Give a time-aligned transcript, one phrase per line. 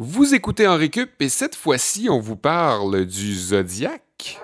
[0.00, 4.38] Vous écoutez en récup et cette fois-ci, on vous parle du zodiaque.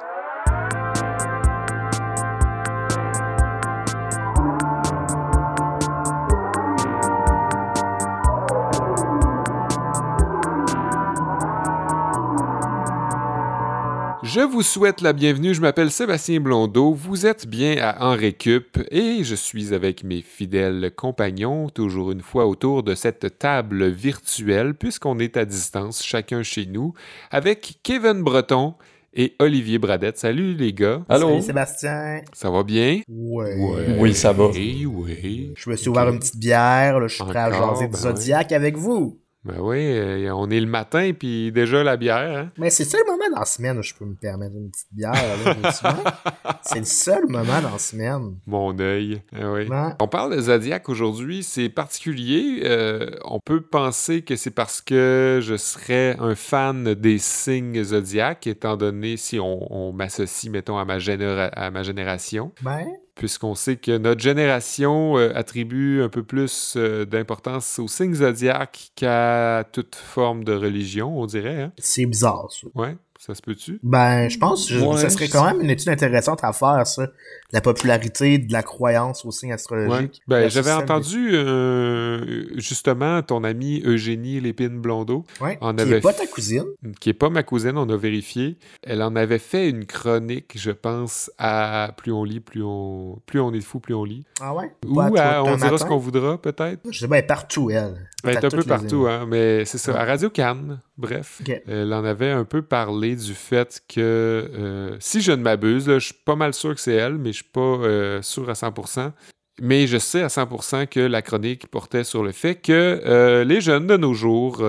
[14.34, 18.78] Je vous souhaite la bienvenue, je m'appelle Sébastien Blondeau, vous êtes bien à En Récup
[18.90, 24.74] et je suis avec mes fidèles compagnons, toujours une fois autour de cette table virtuelle,
[24.74, 26.94] puisqu'on est à distance, chacun chez nous,
[27.30, 28.75] avec Kevin Breton
[29.12, 30.18] et Olivier Bradette.
[30.18, 31.04] Salut les gars.
[31.08, 31.28] Allô?
[31.28, 32.20] Salut Sébastien.
[32.33, 33.03] Ça va bien?
[33.09, 33.97] Ouais.
[34.01, 34.48] Oui, ça va.
[34.48, 35.55] Oui, oui.
[35.56, 37.98] Je me suis ouvert une petite bière, là, je suis prêt à jaser du ben
[37.98, 39.20] Zodiac avec vous.
[39.45, 42.51] Ben oui, euh, on est le matin, puis déjà la bière, hein?
[42.59, 44.89] Mais c'est le seul moment dans la semaine où je peux me permettre une petite
[44.93, 45.12] bière.
[46.62, 48.37] C'est le seul moment dans la semaine.
[48.47, 49.20] Mon œil.
[49.34, 49.69] Ah oui.
[50.01, 52.62] On parle de Zodiac aujourd'hui, c'est particulier.
[52.65, 58.47] Euh, on peut penser que c'est parce que je serais un fan des signes Zodiac,
[58.47, 62.53] étant donné si on, on m'associe, mettons, à ma, à ma génération.
[62.62, 68.15] Ben, Puisqu'on sait que notre génération euh, attribue un peu plus euh, d'importance aux signes
[68.15, 71.62] Zodiac qu'à toute forme de religion, on dirait.
[71.62, 71.73] Hein?
[71.79, 72.67] c'est bizarre, ça.
[72.75, 73.79] Ouais, ça se peut-tu?
[73.83, 77.07] Ben, je pense que Ouais, ça serait quand même une étude intéressante à faire, ça.
[77.53, 80.11] La popularité de la croyance aux signes Ouais.
[80.29, 85.59] Ben, j'avais entendu euh, justement ton amie Eugénie Lépine Blondeau, des- Ouais.
[85.61, 86.65] en Qui avait est pas ta cousine.
[87.01, 88.56] qui est pas ma cousine, on a vérifié.
[88.83, 93.41] Elle en avait fait une chronique, je pense, à plus on lit, plus on plus
[93.41, 94.25] on est fou, plus on lit.
[94.41, 94.71] Ah ouais?
[94.87, 96.81] Ou à on dira ce qu'on voudra, peut-être.
[96.91, 97.95] Je sais pas, elle est partout, elle.
[98.25, 99.93] Elle est un peu partout, hein, mais c'est ça.
[99.93, 99.99] Ouais.
[99.99, 105.20] À Radio Cannes, bref, elle en avait un peu parlé du fait que, euh, si
[105.20, 107.61] je ne m'abuse, je suis pas mal sûr que c'est elle, mais je suis pas
[107.61, 109.12] euh, sûr à 100%.
[109.61, 113.61] Mais je sais à 100% que la chronique portait sur le fait que euh, les
[113.61, 114.65] jeunes de nos jours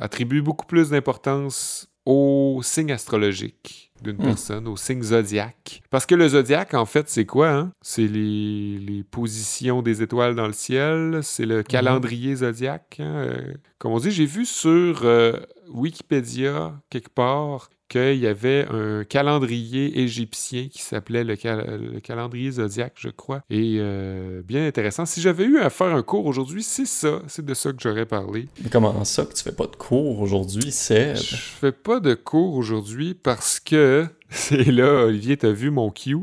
[0.00, 4.22] attribuent beaucoup plus d'importance aux signes astrologiques d'une Hmm.
[4.22, 5.82] personne, aux signes zodiaques.
[5.90, 7.50] Parce que le zodiaque, en fait, c'est quoi?
[7.50, 7.72] Hein?
[7.82, 12.96] C'est les, les positions des étoiles dans le ciel, c'est le calendrier zodiaque.
[13.00, 15.32] hein, euh, comme on dit, j'ai vu sur euh,
[15.68, 22.50] Wikipédia, quelque part, qu'il y avait un calendrier égyptien qui s'appelait le, cal- le calendrier
[22.52, 23.42] zodiaque, je crois.
[23.50, 25.06] Et euh, bien intéressant.
[25.06, 27.22] Si j'avais eu à faire un cours aujourd'hui, c'est ça.
[27.26, 28.48] C'est de ça que j'aurais parlé.
[28.62, 31.16] Mais comment ça que tu fais pas de cours aujourd'hui, Seb?
[31.16, 36.16] Je fais pas de cours aujourd'hui parce que c'est là, Olivier, t'as vu mon cue.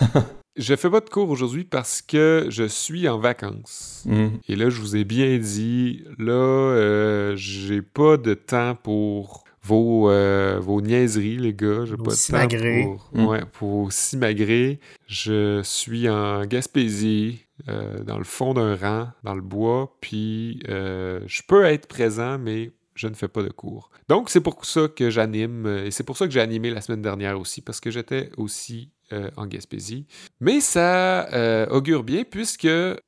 [0.56, 4.02] je fais pas de cours aujourd'hui parce que je suis en vacances.
[4.06, 4.28] Hmm.
[4.48, 10.10] Et là, je vous ai bien dit, là, euh, j'ai pas de temps pour vos,
[10.10, 11.84] euh, vos niaiseries, les gars.
[11.84, 12.48] J'ai pas de temps
[12.84, 13.26] pour, Mm.
[13.26, 13.90] ouais, pour.
[15.06, 21.20] Je suis en Gaspésie, euh, dans le fond d'un rang, dans le bois, puis euh,
[21.26, 23.90] je peux être présent, mais je ne fais pas de cours.
[24.08, 27.02] Donc, c'est pour ça que j'anime, et c'est pour ça que j'ai animé la semaine
[27.02, 30.06] dernière aussi, parce que j'étais aussi euh, en Gaspésie.
[30.40, 32.98] Mais ça euh, augure bien, puisque, euh,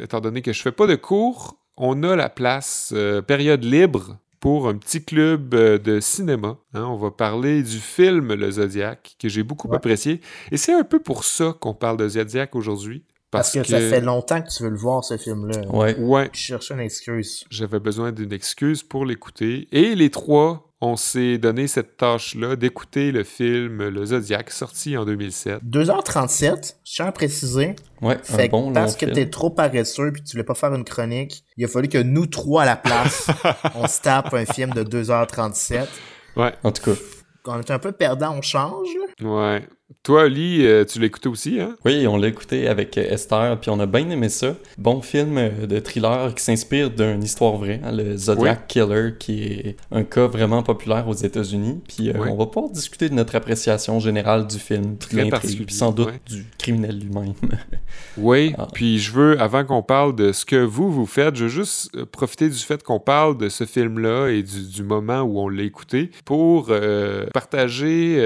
[0.00, 4.18] étant donné que je fais pas de cours, on a la place, euh, période libre,
[4.40, 6.58] pour un petit club euh, de cinéma.
[6.74, 6.84] hein.
[6.84, 9.76] On va parler du film Le Zodiac, que j'ai beaucoup Ouais.
[9.76, 10.20] apprécié.
[10.50, 13.04] Et c'est un peu pour ça qu'on parle de Zodiac aujourd'hui.
[13.30, 15.60] Parce, que, ça fait longtemps que tu veux le voir, ce film-là.
[15.72, 15.96] Ouais.
[15.98, 17.44] Ouais, Je cherchais une excuse.
[17.50, 19.68] j'avais besoin d'une excuse pour l'écouter.
[19.70, 25.04] Et les trois, on s'est donné cette tâche-là d'écouter le film Le Zodiac, sorti en
[25.04, 25.60] 2007.
[25.64, 27.76] 2h37, je tiens à préciser.
[28.02, 30.54] Ouais, Fait un que bon long parce que t'es trop paresseux puis tu voulais pas
[30.54, 33.28] faire une chronique, il a fallu que nous trois à la place,
[33.74, 35.86] on se tape un film de 2h37.
[36.36, 36.98] Ouais, En tout cas,
[37.42, 38.88] Quand on est un peu perdant, on change.
[39.22, 39.68] ouais.
[40.04, 41.76] Toi, Oli, euh, tu l'écoutais aussi, hein?
[41.84, 44.54] oui, on l'a écouté avec euh, Esther, puis on a bien aimé ça.
[44.78, 49.42] Bon film euh, de thriller qui s'inspire d'une histoire vraie, hein, le Zodiac Killer, qui
[49.44, 51.80] est un cas vraiment populaire aux États-Unis.
[51.88, 52.28] Puis euh, Ouais.
[52.30, 56.10] on va pouvoir discuter de notre appréciation générale du film, Très particulier, puis sans doute
[56.26, 57.34] du criminel lui-même.
[58.16, 58.68] Oui, Ah.
[58.72, 62.04] puis je veux, avant qu'on parle de ce que vous, vous faites, je veux juste
[62.06, 65.64] profiter du fait qu'on parle de ce film-là et du, du moment où on l'a
[65.64, 68.24] écouté pour euh, partager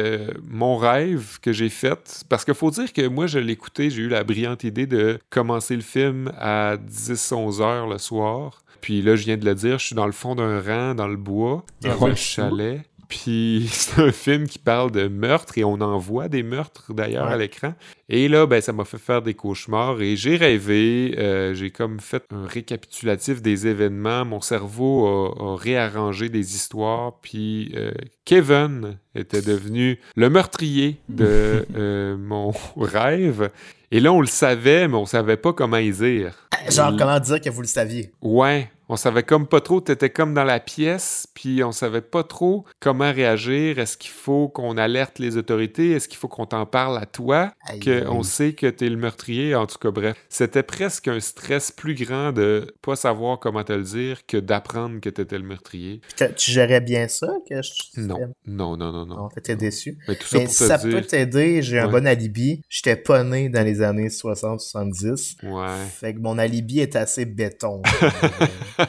[0.49, 2.25] mon rêve que j'ai fait.
[2.29, 5.77] Parce qu'il faut dire que moi, je écouté, j'ai eu la brillante idée de commencer
[5.77, 8.63] le film à 10-11 heures le soir.
[8.81, 11.09] Puis là, je viens de le dire, je suis dans le fond d'un rang, dans
[11.09, 12.83] le bois, dans un chalet.
[13.15, 17.29] Puis c'est un film qui parle de meurtre et on en voit des meurtres d'ailleurs
[17.29, 17.75] à l'écran.
[18.09, 21.15] Et là, ben, ça m'a fait faire des cauchemars et j'ai rêvé.
[21.17, 24.25] euh, j'ai comme fait un récapitulatif des événements.
[24.25, 27.21] Mon cerveau a, a réarrangé des histoires.
[27.23, 27.93] Puis euh,
[28.25, 33.51] Kevin était devenu le meurtrier de euh, mon rêve.
[33.93, 36.35] Et là, on le savait, mais on savait pas comment y dire.
[36.69, 38.11] Genre, comment dire que vous le saviez?
[38.21, 42.23] Ouais, on savait comme pas trop, t'étais comme dans la pièce, puis on savait pas
[42.23, 43.79] trop comment réagir.
[43.79, 45.93] Est-ce qu'il faut qu'on alerte les autorités?
[45.93, 47.53] Est-ce qu'il faut qu'on t'en parle à toi?
[47.83, 49.55] Qu'on sait que t'es le meurtrier?
[49.55, 50.17] En tout cas, bref.
[50.29, 55.01] C'était presque un stress plus grand de pas savoir comment te le dire que d'apprendre
[55.01, 56.01] que t'étais le meurtrier.
[56.37, 57.29] Tu gérais bien ça?
[57.49, 58.01] Que je...
[58.01, 59.17] Non, non, non, non, non.
[59.17, 59.99] Non, t'étais déçu.
[60.09, 60.91] Mais tout ça Mais pour si te ça dire...
[60.91, 62.61] peut t'aider, j'ai un bon alibi.
[62.69, 65.37] J'étais pas né dans les années 60-70.
[65.45, 65.67] Ouais.
[65.91, 67.83] Fait que mon alibi est assez béton.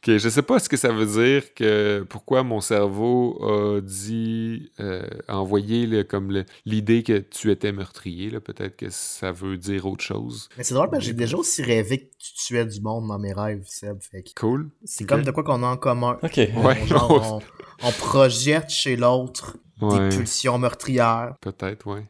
[0.00, 4.70] Ok, je sais pas ce que ça veut dire que pourquoi mon cerveau a dit
[4.78, 8.40] euh, a envoyé le- comme l'idée que tu étais meurtrier là.
[8.40, 10.48] peut-être que ça veut dire autre chose.
[10.56, 13.18] Mais c'est drôle parce que j'ai déjà aussi rêvé que tu tuais du monde dans
[13.18, 13.98] mes rêves, Seb.
[14.00, 14.70] Fait que Cool.
[14.84, 16.16] c'est comme de quoi qu'on a en commun.
[16.22, 16.36] Ok.
[16.36, 16.52] Ouais.
[16.82, 17.42] On, genre,
[17.82, 20.08] on, on projette chez l'autre Ouais.
[20.08, 21.34] des pulsions meurtrières.
[21.40, 22.04] Peut-être, ouais.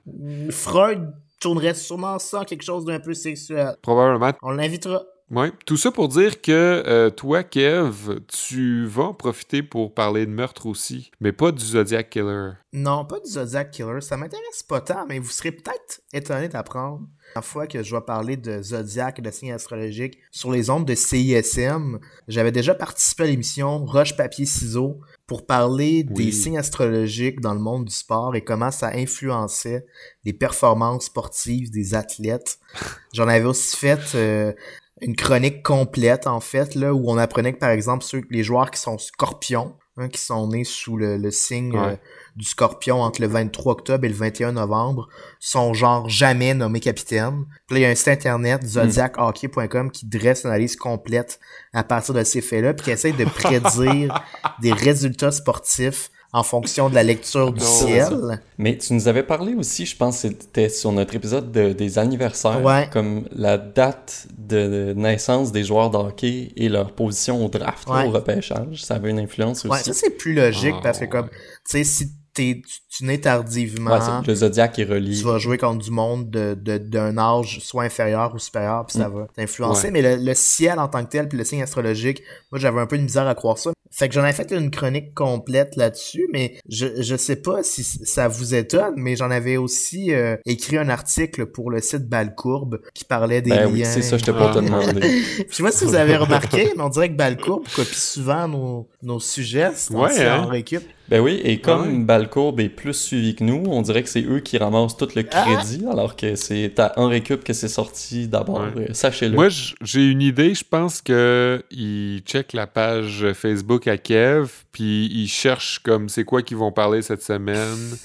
[0.50, 3.76] Freud tournerait sûrement ça en quelque chose d'un peu sexuel.
[3.82, 4.32] Probablement.
[4.42, 5.02] On l'invitera.
[5.30, 5.52] Ouais.
[5.66, 6.52] Tout ça pour dire que
[6.86, 11.62] euh, toi, Kev, tu vas en profiter pour parler de meurtre aussi, mais pas du
[11.64, 12.52] Zodiac Killer.
[12.72, 14.00] Non, pas du Zodiac Killer.
[14.00, 17.02] Ça m'intéresse pas tant, mais vous serez peut-être étonné d'apprendre
[17.36, 20.86] la fois que je vais parler de Zodiac et de signes astrologiques sur les ondes
[20.86, 21.98] de CISM.
[22.26, 26.24] J'avais déjà participé à l'émission Roche, Papier, Ciseaux pour parler Oui.
[26.26, 29.84] des signes astrologiques dans le monde du sport et comment ça influençait
[30.24, 32.58] les performances sportives des athlètes.
[33.12, 34.52] J'en avais aussi fait euh,
[35.00, 38.70] une chronique complète, en fait, là, où on apprenait que, par exemple, ceux, les joueurs
[38.70, 41.92] qui sont scorpions, hein, qui sont nés sous le, le signe Ouais.
[41.92, 41.96] euh,
[42.36, 45.08] du scorpion entre le 23 octobre et le 21 novembre,
[45.40, 47.44] sont genre jamais nommés capitaine.
[47.66, 51.40] Puis là, il y a un site internet, zodiachockey.com, qui dresse une analyse complète
[51.72, 54.22] à partir de ces faits-là, puis qui essaie de prédire
[54.62, 58.40] des résultats sportifs en fonction de la lecture du ciel.
[58.58, 61.98] Mais tu nous avais parlé aussi, je pense que c'était sur notre épisode de- des
[61.98, 62.88] anniversaires, Ouais.
[62.92, 67.94] comme la date de naissance des joueurs de hockey et leur position au draft, là,
[68.02, 68.06] Ouais.
[68.08, 68.82] au repêchage.
[68.84, 69.84] Ça avait une influence Ouais, aussi.
[69.84, 71.30] ça c'est plus logique Ah, parce que comme, ouais.
[71.70, 75.16] tu sais, si tu, tu nais tardivement, Ouais, le zodiaque est relié.
[75.16, 78.96] tu vas jouer contre du monde de, de- d'un âge soit inférieur ou supérieur, puis
[78.98, 79.86] ça va t'influencer.
[79.86, 79.90] Ouais.
[79.90, 82.22] Mais le, le ciel en tant que tel, puis le signe astrologique,
[82.52, 83.72] moi j'avais un peu de misère à croire ça.
[83.90, 87.82] Fait que j'en ai fait une chronique complète là-dessus, mais je, je sais pas si
[87.84, 92.80] ça vous étonne, mais j'en avais aussi euh, écrit un article pour le site Balcourbe
[92.94, 93.72] qui parlait des Ben liens.
[93.72, 95.00] oui, c'est ça, je t'ai pas te demandé.
[95.48, 98.88] Je sais pas si vous avez remarqué, mais on dirait que Balcourbe copie souvent nos,
[99.02, 99.70] nos sujets.
[99.74, 100.46] C'est Ouais, hein?
[100.46, 100.82] récup.
[101.08, 101.98] Ben oui, et comme Ah ouais.
[101.98, 105.22] Balcourbe est plus suivi que nous, on dirait que c'est eux qui ramassent tout le
[105.22, 108.60] crédit, alors que c'est à un récup que c'est sorti d'abord.
[108.76, 108.90] Ouais.
[108.90, 109.34] Euh, Sachez-le.
[109.34, 109.48] Moi,
[109.82, 110.54] j'ai une idée.
[110.54, 116.24] Je pense que il check la page Facebook à Kev, puis il cherche comme c'est
[116.24, 117.78] quoi qu'ils vont parler cette semaine.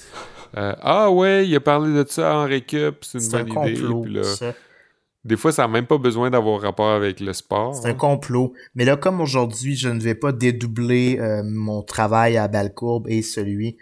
[0.56, 3.66] Euh, ah ouais, il a parlé de ça en récup, c'est une C'est un bonne
[3.70, 3.80] idée.
[3.80, 4.54] complot, Puis là, ça.
[5.24, 7.74] Des fois, ça n'a même pas besoin d'avoir rapport avec le sport.
[7.74, 8.52] C'est un complot.
[8.74, 13.22] Mais là, comme aujourd'hui, je ne vais pas dédoubler euh, mon travail à Balcourbe et
[13.22, 13.76] celui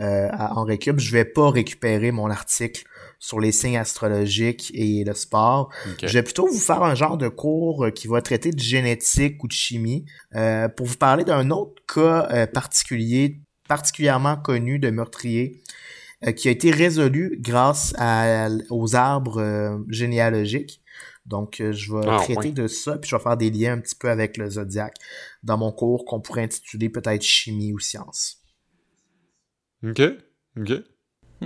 [0.00, 2.84] euh, à, en récup, je vais pas récupérer mon article
[3.18, 5.70] sur les signes astrologiques et le sport.
[6.08, 9.42] Je vais plutôt vous faire un genre de cours euh, qui va traiter de génétique
[9.42, 10.04] ou de chimie
[10.34, 15.62] euh, pour vous parler d'un autre cas euh, particulier, particulièrement connu de meurtrier
[16.26, 20.80] euh, qui a été résolu grâce à- aux arbres euh, généalogiques.
[21.26, 23.80] Donc, euh, je vais Ah, traiter de ça, puis je vais faire des liens un
[23.80, 24.96] petit peu avec le zodiaque
[25.42, 28.38] dans mon cours qu'on pourrait intituler peut-être chimie ou science.
[29.84, 30.00] OK.
[30.60, 30.72] OK.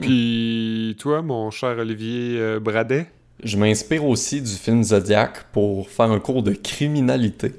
[0.01, 3.07] Puis toi, mon cher Olivier euh, Bradet?
[3.43, 7.53] Je m'inspire aussi du film Zodiac pour faire un cours de criminalité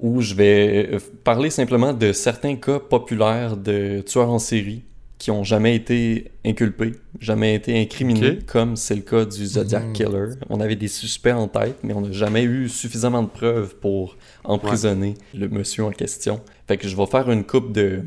[0.00, 4.84] où je vais euh, parler simplement de certains cas populaires de tueurs en série
[5.24, 9.92] qui ont jamais été inculpés, jamais été incriminés, comme c'est le cas du Zodiac Mhm.
[9.94, 10.26] Killer.
[10.50, 14.18] On avait des suspects en tête, mais on n'a jamais eu suffisamment de preuves pour
[14.44, 16.42] emprisonner le monsieur en question.
[16.68, 18.02] Fait que je vais faire une coupe de...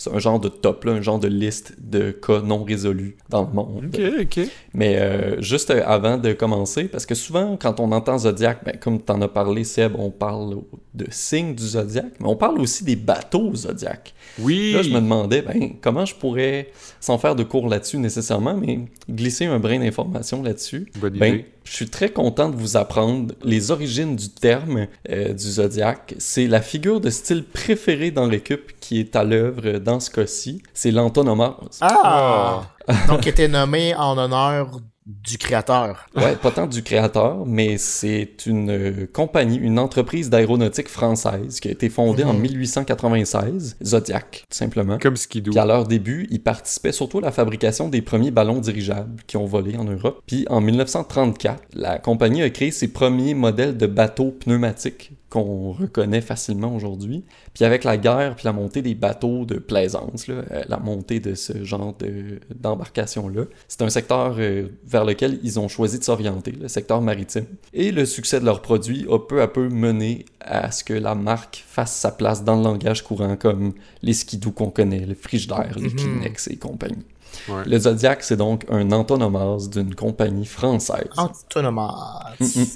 [0.00, 3.42] C'est un genre de top, là, un genre de liste de cas non résolus dans
[3.42, 3.84] le monde.
[3.92, 4.48] OK, OK.
[4.72, 8.78] Mais euh, juste euh, avant de commencer, parce que souvent, quand on entend Zodiac, ben,
[8.80, 10.56] comme tu en as parlé, Seb, on parle
[10.94, 14.14] de signes du Zodiac, mais on parle aussi des bateaux Zodiac.
[14.38, 14.72] Oui.
[14.72, 18.78] Là, je me demandais ben, comment je pourrais, sans faire de cours là-dessus nécessairement, mais
[19.10, 20.90] glisser un brin d'information là-dessus.
[20.98, 21.46] Bonne Ben, idée.
[21.64, 26.14] Je suis très content de vous apprendre les origines du terme euh, du zodiaque.
[26.18, 30.62] C'est la figure de style préférée dans l'équipe qui est à l'œuvre dans ce cas-ci.
[30.74, 31.78] C'est l'antonomase.
[31.80, 32.62] Ah!
[33.08, 36.06] Donc, il était nommé en honneur du créateur.
[36.14, 41.68] Ouais, pas tant du créateur, mais c'est une euh, compagnie, une entreprise d'aéronautique française qui
[41.68, 42.40] a été fondée en Mhm.
[42.42, 44.98] 1896, Zodiac, tout simplement.
[44.98, 45.50] Comme Skidoo.
[45.52, 49.36] Puis à leur début, ils participaient surtout à la fabrication des premiers ballons dirigeables qui
[49.36, 50.22] ont volé en Europe.
[50.26, 56.20] Puis en 1934, la compagnie a créé ses premiers modèles de bateaux pneumatiques qu'on reconnaît
[56.20, 57.24] facilement aujourd'hui.
[57.54, 61.20] Puis avec la guerre, puis la montée des bateaux de plaisance, là, euh, la montée
[61.20, 61.96] de ce genre
[62.54, 67.46] d'embarcation-là, c'est un secteur euh, vers lequel ils ont choisi de s'orienter, le secteur maritime.
[67.72, 71.14] Et le succès de leurs produits a peu à peu mené à ce que la
[71.14, 75.76] marque fasse sa place dans le langage courant, comme les skidoo qu'on connaît, le frigidaire,
[75.76, 75.96] les mhm.
[75.96, 77.06] Kleenex et compagnie.
[77.66, 81.08] Le Zodiac, c'est donc un antonomase d'une compagnie française.
[81.16, 82.40] Antonomase.
[82.40, 82.66] Mm, mm.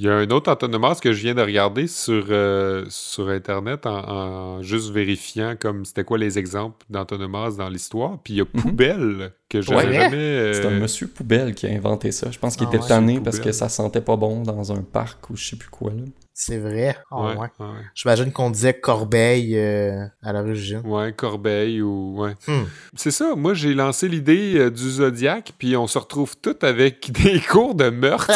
[0.00, 3.84] Il y a un autre antonomase que je viens de regarder sur, euh, sur Internet
[3.84, 8.18] en, juste vérifiant comme c'était quoi les exemples d'antonomase dans l'histoire.
[8.24, 8.62] Puis il y a mhm.
[8.62, 10.16] Poubelle que je n'avais jamais.
[10.16, 12.30] Euh, c'est un monsieur Poubelle qui a inventé ça.
[12.30, 15.28] Je pense qu'il ah était tanné parce que ça sentait pas bon dans un parc
[15.28, 15.90] ou je sais plus quoi.
[15.90, 16.04] Là.
[16.42, 16.96] C'est vrai.
[17.10, 20.80] Oh, ouais, J'imagine qu'on disait Corbeil euh, à l'origine.
[20.86, 22.14] Ouais, Corbeil ou.
[22.18, 22.32] Ouais.
[22.48, 22.64] Hmm.
[22.94, 23.34] C'est ça.
[23.36, 27.74] Moi, j'ai lancé l'idée euh, du Zodiac, puis on se retrouve tout avec des cours
[27.74, 28.30] de meurtre.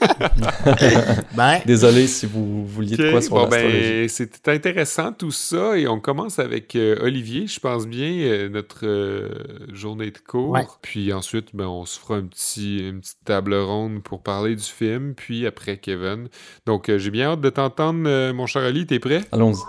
[1.36, 1.60] ben...
[1.66, 6.00] Désolé si vous vouliez de quoi sur bon, ben, C'est intéressant tout ça, et on
[6.00, 9.28] commence avec euh, Olivier, je pense bien, notre
[9.74, 10.56] journée de cours.
[10.80, 14.64] Puis ensuite, ben, on se fera un petit, une petite table ronde pour parler du
[14.64, 16.28] film, puis après Kevin.
[16.64, 18.86] Donc, j'ai bien hâte de t'entendre, euh, mon cher Ali.
[18.86, 19.20] T'es prêt?
[19.32, 19.60] Allons-y.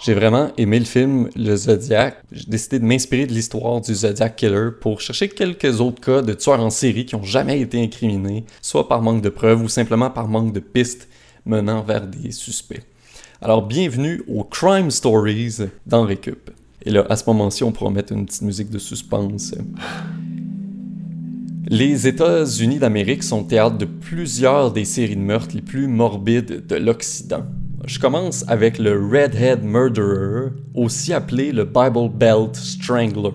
[0.00, 2.22] J'ai vraiment aimé le film Le Zodiac.
[2.30, 6.32] J'ai décidé de m'inspirer de l'histoire du Zodiac Killer pour chercher quelques autres cas de
[6.34, 10.08] tueurs en série qui ont jamais été incriminés, soit par manque de preuves ou simplement
[10.08, 11.08] par manque de pistes
[11.44, 12.82] menant vers des suspects.
[13.42, 16.50] Alors bienvenue aux Crime Stories dans Récup.
[16.84, 19.52] Et là, à ce moment-ci, on pourra mettre une petite musique de suspense.
[21.70, 26.76] Les États-Unis d'Amérique sont théâtre de plusieurs des séries de meurtres les plus morbides de
[26.76, 27.44] l'Occident.
[27.84, 33.32] Je commence avec le Redhead Murderer, aussi appelé le Bible Belt Strangler.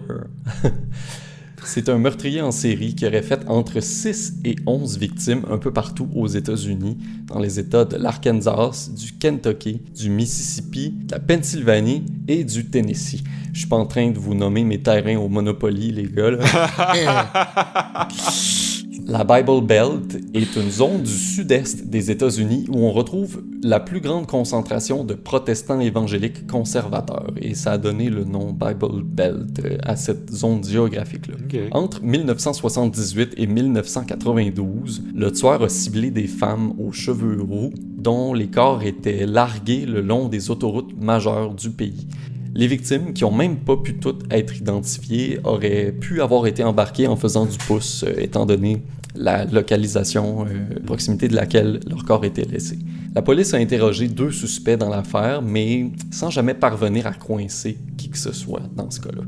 [1.65, 5.71] C'est un meurtrier en série qui aurait fait entre 6 et 11 victimes un peu
[5.71, 12.03] partout aux États-Unis, dans les États de l'Arkansas, du Kentucky, du Mississippi, de la Pennsylvanie
[12.27, 13.23] et du Tennessee.
[13.53, 16.31] Je suis pas en train de vous nommer mes terrains au Monopoly, les gars.
[19.05, 23.99] La Bible Belt est une zone du sud-est des États-Unis où on retrouve la plus
[23.99, 29.97] grande concentration de protestants évangéliques conservateurs et ça a donné le nom Bible Belt à
[29.97, 31.35] cette zone géographique-là.
[31.71, 38.47] Entre 1978 et 1992, le tueur a ciblé des femmes aux cheveux roux dont les
[38.47, 42.07] corps étaient largués le long des autoroutes majeures du pays.
[42.55, 47.07] Les victimes, qui ont même pas pu toutes être identifiées, auraient pu avoir été embarquées
[47.07, 48.83] en faisant du pouce, euh, étant donné
[49.15, 52.77] la localisation, euh, proximité de laquelle leur corps était laissé.
[53.15, 58.09] La police a interrogé deux suspects dans l'affaire, mais sans jamais parvenir à coincer qui
[58.09, 59.23] que ce soit dans ce cas-là.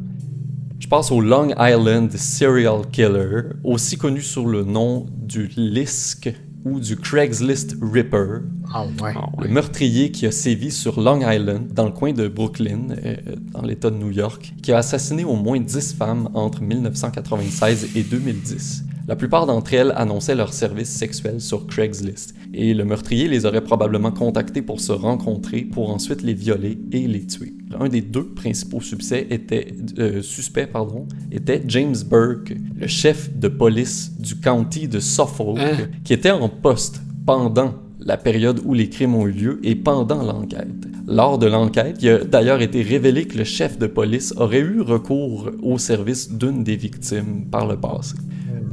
[0.80, 6.32] Je passe au Long Island Serial Killer, aussi connu sous le nom du LISC
[6.66, 8.40] ou du Craigslist Ripper.
[8.74, 12.90] Ah, ah, le meurtrier qui a sévi sur Long Island, dans le coin de Brooklyn,
[12.90, 13.16] euh,
[13.54, 18.04] dans l'État de New York, qui a assassiné au moins 10 femmes entre 1996 et
[18.04, 18.84] 2010.
[19.08, 23.64] La plupart d'entre elles annonçaient leur service sexuel sur Craigslist, et le meurtrier les aurait
[23.64, 27.54] probablement contactées pour se rencontrer, pour ensuite les violer et les tuer.
[27.80, 33.48] Un des deux principaux suspects était, euh, suspects pardon, était James Burke, le chef de
[33.48, 35.88] police du county de Suffolk, hein?
[36.04, 40.22] qui était en poste pendant la période où les crimes ont eu lieu et pendant
[40.22, 40.68] l'enquête.
[41.08, 44.82] Lors de l'enquête, il a d'ailleurs été révélé que le chef de police aurait eu
[44.82, 48.16] recours au service d'une des victimes par le passé.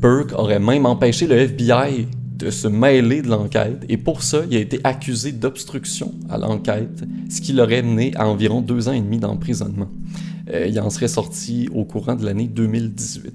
[0.01, 4.57] Burke aurait même empêché le FBI de se mêler de l'enquête et pour ça, il
[4.57, 9.01] a été accusé d'obstruction à l'enquête, ce qui l'aurait mené à environ deux ans et
[9.01, 9.89] demi d'emprisonnement.
[10.53, 13.33] Euh, il en serait sorti au courant de l'année 2018.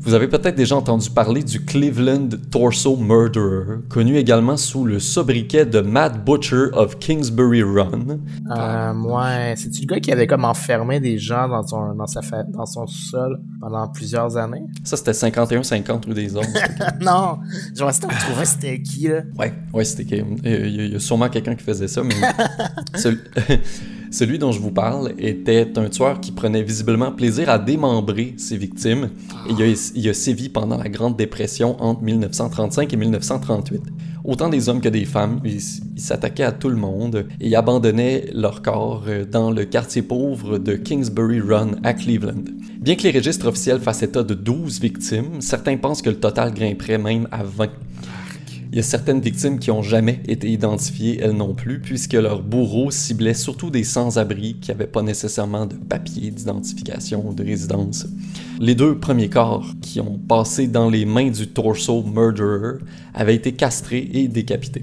[0.00, 5.66] Vous avez peut-être déjà entendu parler du Cleveland Torso Murderer, connu également sous le sobriquet
[5.66, 8.18] de Mad Butcher of Kingsbury Run.
[8.50, 12.20] Euh, ouais, c'est-tu le gars qui avait comme enfermé des gens dans son, dans sa
[12.44, 14.64] dans son sol pendant plusieurs années?
[14.84, 16.48] Ça, c'était 51-50 ou des autres.
[17.00, 17.38] non!
[17.74, 19.22] Je vais essayer de trouver c'était qui, là.
[19.38, 20.22] Ouais, ouais, c'était qui?
[20.44, 22.14] Il y, a sûrement quelqu'un qui faisait ça, mais...
[22.94, 23.18] Celui
[24.24, 29.10] dont je vous parle était un tueur qui prenait visiblement plaisir à démembrer ses victimes
[29.48, 33.82] et il a, il a sévi pendant la Grande Dépression entre 1935 et 1938.
[34.24, 35.60] Autant des hommes que des femmes, il,
[36.00, 40.58] s'attaquait à tout le monde et il abandonnait leur corps euh, dans le quartier pauvre
[40.58, 42.44] de Kingsbury Run à Cleveland.
[42.80, 46.54] Bien que les registres officiels fassent état de 12 victimes, certains pensent que le total
[46.54, 47.68] grimperait même à 20.
[48.72, 52.42] Il y a certaines victimes qui n'ont jamais été identifiées, elles non plus, puisque leurs
[52.42, 58.06] bourreaux ciblaient surtout des sans-abri qui n'avaient pas nécessairement de papier d'identification ou de résidence.
[58.58, 62.78] Les deux premiers corps qui ont passé dans les mains du torso murderer
[63.14, 64.82] avaient été castrés et décapités.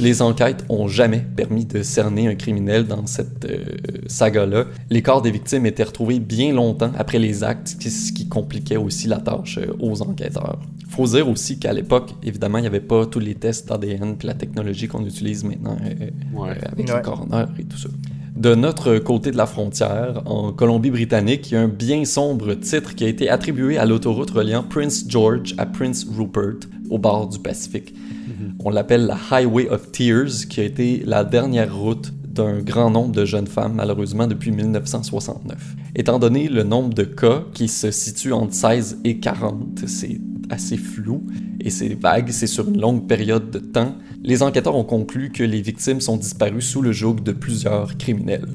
[0.00, 3.64] Les enquêtes ont jamais permis de cerner un criminel dans cette euh,
[4.06, 4.64] saga-là.
[4.88, 9.08] Les corps des victimes étaient retrouvés bien longtemps après les actes, ce qui compliquait aussi
[9.08, 10.58] la tâche euh, aux enquêteurs.
[10.90, 14.26] Faut dire aussi qu'à l'époque, évidemment, il n'y avait pas tous les tests d'ADN et
[14.26, 17.88] la technologie qu'on utilise maintenant euh, avec les coroners et tout ça.
[18.34, 22.96] De notre côté de la frontière, en Colombie-Britannique, il y a un bien sombre titre
[22.96, 27.38] qui a été attribué à l'autoroute reliant Prince George à Prince Rupert, au bord du
[27.38, 27.94] Pacifique.
[27.94, 28.54] Mhm.
[28.64, 33.12] On l'appelle la Highway of Tears, qui a été la dernière route d'un grand nombre
[33.12, 35.76] de jeunes femmes, malheureusement, depuis 1969.
[35.94, 40.20] Étant donné le nombre de cas qui se situent entre 16 et 40, c'est
[40.50, 41.22] assez flou
[41.60, 45.42] et c'est vague, c'est sur une longue période de temps, les enquêteurs ont conclu que
[45.42, 48.48] les victimes sont disparues sous le joug de plusieurs criminels.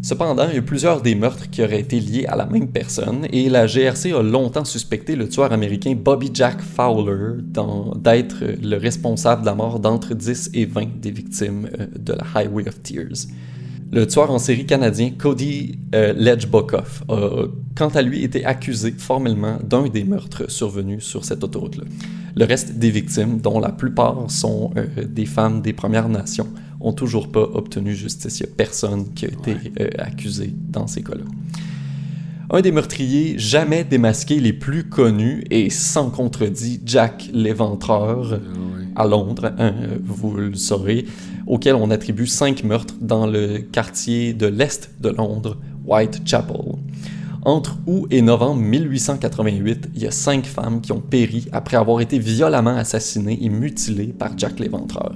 [0.00, 3.26] Cependant, il y a plusieurs des meurtres qui auraient été liés à la même personne
[3.32, 7.42] et la GRC a longtemps suspecté le tueur américain Bobby Jack Fowler
[7.96, 12.24] d'être le responsable de la mort d'entre 10 et 20 des victimes euh, de la
[12.34, 13.26] Highway of Tears.
[13.90, 19.58] Le tueur en série canadien Cody euh, Ledgebokoff a quant à lui été accusé formellement
[19.64, 21.84] d'un des meurtres survenus sur cette autoroute-là.
[22.36, 26.48] Le reste des victimes, dont la plupart sont euh, des femmes des Premières Nations,
[26.80, 28.40] ont toujours pas obtenu justice.
[28.40, 31.24] Il n'y a personne qui a été euh, accusé dans ces cas-là.
[32.50, 38.38] Un des meurtriers jamais démasqués les plus connus et sans contredit Jack l'Éventreur
[38.94, 41.04] ah à Londres, hein, vous le saurez,
[41.48, 46.76] auquel on attribue cinq meurtres dans le quartier de l'Est de Londres, Whitechapel.
[47.42, 52.00] Entre août et novembre 1888, il y a cinq femmes qui ont péri après avoir
[52.00, 55.14] été violemment assassinées et mutilées par Jack l'Éventreur.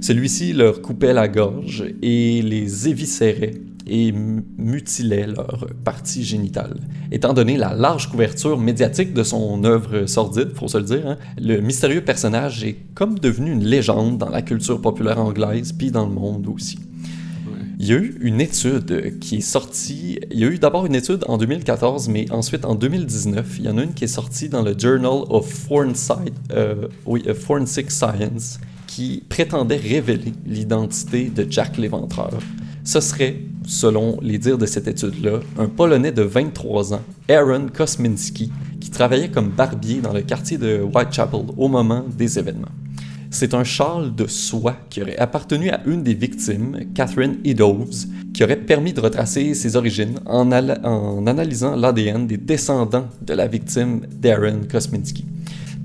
[0.00, 3.54] Celui-ci leur coupait la gorge et les éviscérait
[3.86, 6.80] et mutilait leur partie génitale.
[7.12, 11.16] Étant donné la large couverture médiatique de son œuvre sordide, faut se le dire, hein,
[11.38, 16.06] le mystérieux personnage est comme devenu une légende dans la culture populaire anglaise puis dans
[16.06, 16.78] le monde aussi.
[17.78, 20.18] Il y a eu une étude qui est sortie.
[20.30, 23.68] Il y a eu d'abord une étude en 2014, mais ensuite en 2019, il y
[23.68, 27.90] en a une qui est sortie dans le Journal of Forensic, euh, oui, euh, Forensic
[27.90, 32.38] Science qui prétendait révéler l'identité de Jack l'Éventreur.
[32.82, 38.52] Ce serait, selon les dires de cette étude-là, un Polonais de 23 ans, Aaron Kosminski,
[38.80, 42.68] qui travaillait comme barbier dans le quartier de Whitechapel au moment des événements.
[43.30, 48.44] C'est un châle de soie qui aurait appartenu à une des victimes, Catherine Eddowes, qui
[48.44, 54.02] aurait permis de retracer ses origines en, en analysant l'ADN des descendants de la victime
[54.20, 55.24] Darren Kosminski.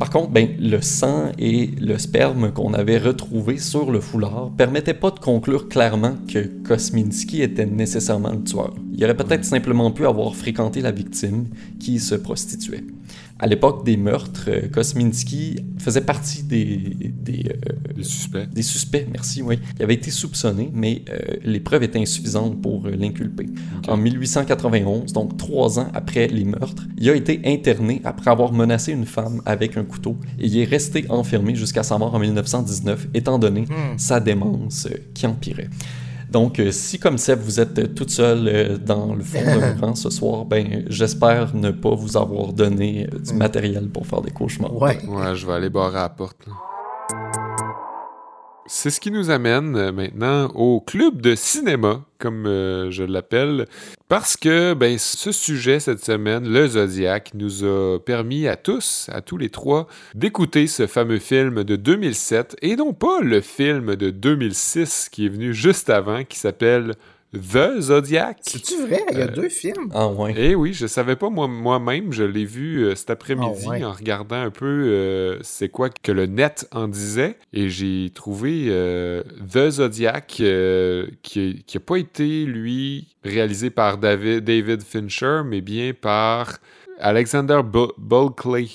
[0.02, 4.96] Par contre, ben, le sang et le sperme qu'on avait retrouvé sur le foulard permettaient
[4.96, 8.74] pas de conclure clairement que Kosminski était nécessairement le tueur.
[8.96, 12.84] Il aurait peut-être simplement pu avoir fréquenté la victime qui se prostituait
[13.42, 18.48] à l'époque des meurtres, euh, Kosminski faisait partie des, des, euh, suspects.
[18.54, 19.60] Des suspects, merci, oui.
[19.78, 23.48] Il avait été soupçonné, mais euh, les preuves étaient insuffisantes pour l'inculper.
[23.88, 28.92] En 1891, donc trois ans après les meurtres, il a été interné après avoir menacé
[28.92, 33.08] une femme avec un couteau et il est resté enfermé jusqu'à sa mort en 1919,
[33.16, 33.98] étant donné hmm.
[33.98, 35.70] sa démence qui empirait.
[36.32, 39.76] Donc, euh, si comme ça, vous êtes euh, toute seule euh, dans le fond d'un
[39.82, 44.32] rang ce soir, ben, j'espère ne pas vous avoir donné du matériel pour faire des
[44.32, 44.74] cauchemars.
[44.74, 44.98] Ouais.
[45.06, 46.38] Ouais, je vais aller barrer à la porte.
[48.68, 53.66] C'est ce qui nous amène euh, maintenant au club de cinéma, comme euh, je l'appelle,
[54.08, 59.22] parce que ben, ce sujet cette semaine, le Zodiac, nous a permis à tous, à
[59.22, 64.12] tous les trois, d'écouter ce fameux film de 2007 et non pas le film de
[64.12, 66.94] 2006 qui est venu juste avant, qui s'appelle
[67.34, 68.40] The Zodiac.
[68.42, 69.02] C'est-tu vrai?
[69.12, 69.90] Il y a euh, deux films.
[69.94, 70.34] Ah ouais.
[70.36, 72.12] Eh oui, je savais pas moi-même.
[72.12, 76.12] je l'ai vu euh, cet après-midi ah, en regardant un peu euh, c'est quoi que
[76.12, 77.38] le net en disait.
[77.54, 78.66] Et j'ai trouvé
[79.50, 85.94] The Zodiac qui, qui a pas été, lui, réalisé par David, David Fincher, mais bien
[85.94, 86.58] par
[87.00, 87.62] Alexander
[87.98, 88.68] Bulkley.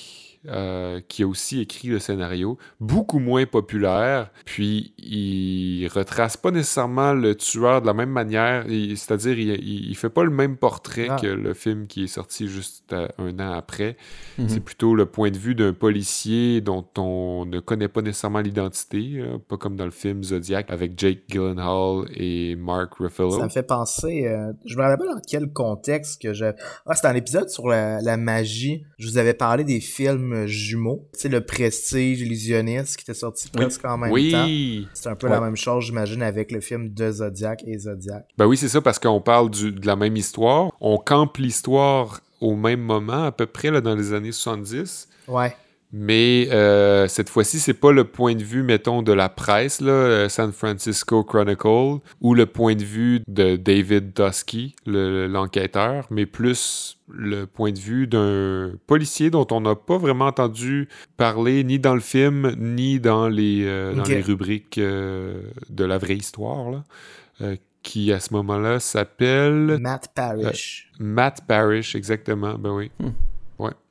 [0.49, 7.13] Euh, qui a aussi écrit le scénario, beaucoup moins populaire, puis il retrace pas nécessairement
[7.13, 11.17] le tueur de la même manière, c'est-à-dire il, il, fait pas le même portrait ah.
[11.21, 13.97] que le film qui est sorti juste euh, un an après.
[14.37, 14.47] Mhm.
[14.47, 19.21] C'est plutôt le point de vue d'un policier dont on ne connaît pas nécessairement l'identité,
[19.49, 23.37] pas comme dans le film Zodiac avec Jake Gyllenhaal et Mark Ruffalo.
[23.37, 26.45] Ça me fait penser, euh, je me rappelle pas dans quel contexte que je...
[26.85, 28.85] Ah, c'était un épisode sur la, la magie.
[28.97, 31.07] Je vous avais parlé des films jumeaux.
[31.13, 34.31] Tu sais, le Prestige Illusionniste qui était sorti presque en même oui.
[34.31, 34.89] temps.
[34.93, 38.25] C'est un peu la même chose, j'imagine, avec le film de Zodiac et Zodiac.
[38.37, 40.71] Ben oui, c'est ça, parce qu'on parle de la même histoire.
[40.81, 45.09] On campe l'histoire au même moment, à peu près, là, dans les années 70.
[45.27, 45.55] Ouais.
[45.93, 49.91] Mais euh, cette fois-ci, c'est pas le point de vue, mettons, de la presse, là,
[49.91, 56.99] euh, San Francisco Chronicle, ou le point de vue de David Dusky, l'enquêteur, mais plus
[57.09, 61.95] le point de vue d'un policier dont on n'a pas vraiment entendu parler ni dans
[61.95, 68.11] le film, ni dans les, euh, dans les rubriques de la vraie histoire, là, qui
[68.11, 69.77] à ce moment-là s'appelle...
[69.79, 70.91] Matt Parrish.
[70.99, 72.91] Matt Parrish, exactement, ben oui.
[72.99, 73.11] Hmm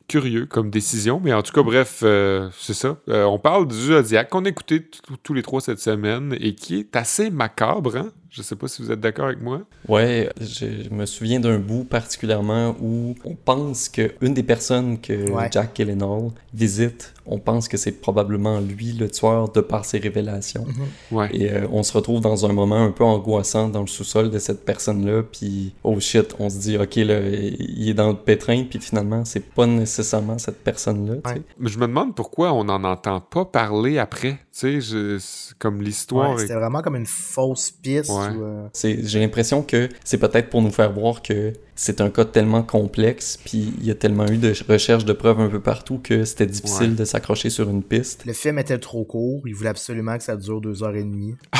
[0.09, 2.99] curieux comme décision, mais en tout cas, bref, euh, c'est ça.
[3.09, 4.89] Euh, on parle du Zodiac qu'on a écouté
[5.23, 8.13] tous les trois cette semaine et qui est assez macabre, hein?
[8.37, 9.63] Je sais pas si vous êtes d'accord avec moi.
[9.89, 15.33] Ouais, je me souviens d'un bout particulièrement où on pense que une des personnes que
[15.51, 20.67] Jack Gyllenhaal visite, on pense que c'est probablement lui le tueur de par ses révélations.
[20.67, 21.17] Mhm.
[21.17, 21.29] ouais.
[21.33, 24.39] Et euh, on se retrouve dans un moment un peu angoissant dans le sous-sol de
[24.39, 28.65] cette personne-là, puis oh shit, on se dit ok là, il est dans le pétrin,
[28.65, 31.33] puis finalement c'est pas nécessairement cette personne-là.
[31.59, 34.41] Mais je me demande pourquoi on n'en entend pas parler après.
[34.59, 35.19] Tu sais,
[35.59, 36.39] comme l'histoire.
[36.39, 38.11] C'était vraiment comme une fausse piste.
[38.11, 42.63] Euh, j'ai l'impression que c'est peut-être pour nous faire voir que c'est un cas tellement
[42.63, 46.25] complexe, puis il y a tellement eu de recherches de preuves un peu partout que
[46.25, 48.25] c'était difficile de s'accrocher sur une piste.
[48.25, 51.35] Le film était trop court, il voulait absolument que ça dure deux heures et demie.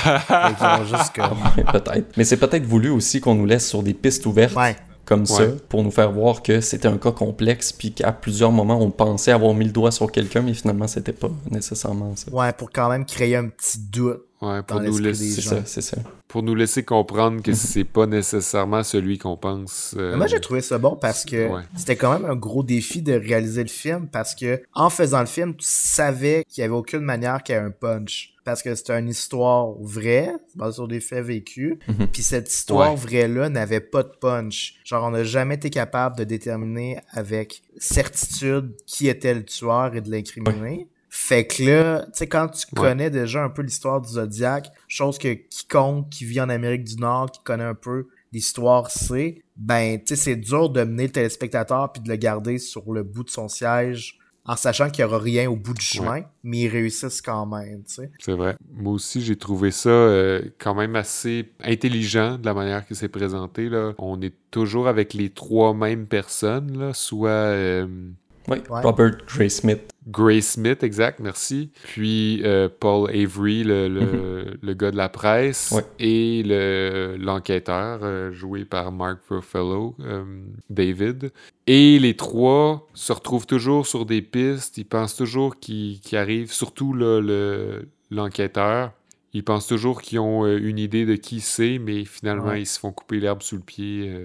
[0.87, 1.13] juste
[1.73, 2.07] peut-être.
[2.17, 4.57] Mais c'est peut-être voulu aussi qu'on nous laisse sur des pistes ouvertes.
[4.57, 4.77] Ouais
[5.07, 8.81] comme ça pour nous faire voir que c'était un cas complexe puis qu'à plusieurs moments
[8.81, 12.31] on pensait avoir mis le doigt sur quelqu'un mais finalement c'était pas nécessairement ça.
[12.33, 14.23] Ouais, pour quand même créer un petit doute.
[14.43, 15.97] Ouais, pour nous laisser c'est ça, c'est ça.
[16.29, 19.95] Pour nous laisser comprendre que c'est pas nécessairement celui qu'on pense.
[19.97, 23.15] Euh, moi j'ai trouvé ça bon parce que c'était quand même un gros défi de
[23.15, 27.01] réaliser le film parce que en faisant le film, tu savais qu'il y avait aucune
[27.01, 31.01] manière qu'il y ait un punch parce que c'est une histoire vraie, basée sur des
[31.01, 31.79] faits vécus.
[31.89, 32.07] Mhm.
[32.13, 34.77] Puis cette histoire vraie-là n'avait pas de punch.
[34.85, 40.01] Genre, on n'a jamais été capable de déterminer avec certitude qui était le tueur et
[40.01, 40.89] de l'incriminer.
[41.09, 45.19] Fait que là, tu sais, quand tu connais déjà un peu l'histoire du Zodiac, chose
[45.19, 49.99] que quiconque qui vit en Amérique du Nord, qui connaît un peu l'histoire sait, ben,
[49.99, 53.25] tu sais, c'est dur de mener le téléspectateur puis de le garder sur le bout
[53.25, 56.69] de son siège en sachant qu'il n'y aura rien au bout du chemin, mais ils
[56.69, 58.11] réussissent quand même, tu sais.
[58.19, 58.57] C'est vrai.
[58.73, 63.09] Moi aussi, j'ai trouvé ça euh, quand même assez intelligent de la manière que c'est
[63.09, 63.93] présenté, là.
[63.99, 67.29] On est toujours avec les trois mêmes personnes, là, soit...
[67.29, 67.87] Euh,
[68.49, 69.93] oui, Robert Gray Smith.
[70.09, 71.73] Gray Smith, exact, merci.
[71.83, 76.45] Puis euh, Paul Avery, le, le, le, gars de la presse, et
[77.19, 80.25] l'enquêteur, euh, joué par Mark Ruffalo, euh,
[80.71, 81.33] David.
[81.67, 84.79] Et les trois se retrouvent toujours sur des pistes.
[84.79, 86.95] Ils pensent toujours qu'ils arrivent, surtout
[88.11, 88.93] l'enquêteur.
[89.33, 92.93] ils pensent toujours qu'ils ont une idée de qui c'est, mais finalement, ils se font
[92.93, 94.17] couper l'herbe sous le pied.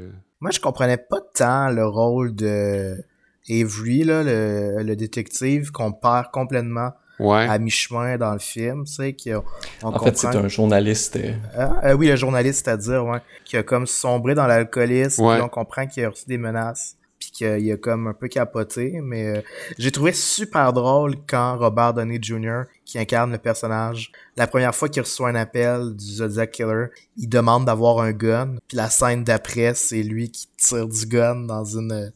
[0.41, 3.03] Moi, je comprenais pas tant le rôle de
[3.49, 9.31] Avery, là, le, détective, qu'on perd complètement à mi-chemin dans le film, tu sais, qui
[9.33, 11.17] En fait, c'est un journaliste.
[11.17, 11.33] Euh.
[11.55, 15.85] Ah, euh, oui, le journaliste, c'est-à-dire, ouais, qui a comme sombré dans l'alcoolisme, on comprend
[15.85, 16.97] qu'il a reçu des menaces
[17.31, 19.41] qu'il a comme un peu capoté, mais euh,
[19.77, 24.89] j'ai trouvé super drôle quand Robert Downey Jr., qui incarne le personnage, la première fois
[24.89, 29.23] qu'il reçoit un appel du Zodiac Killer, il demande d'avoir un gun, puis la scène
[29.23, 32.11] d'après, c'est lui qui tire du gun dans une...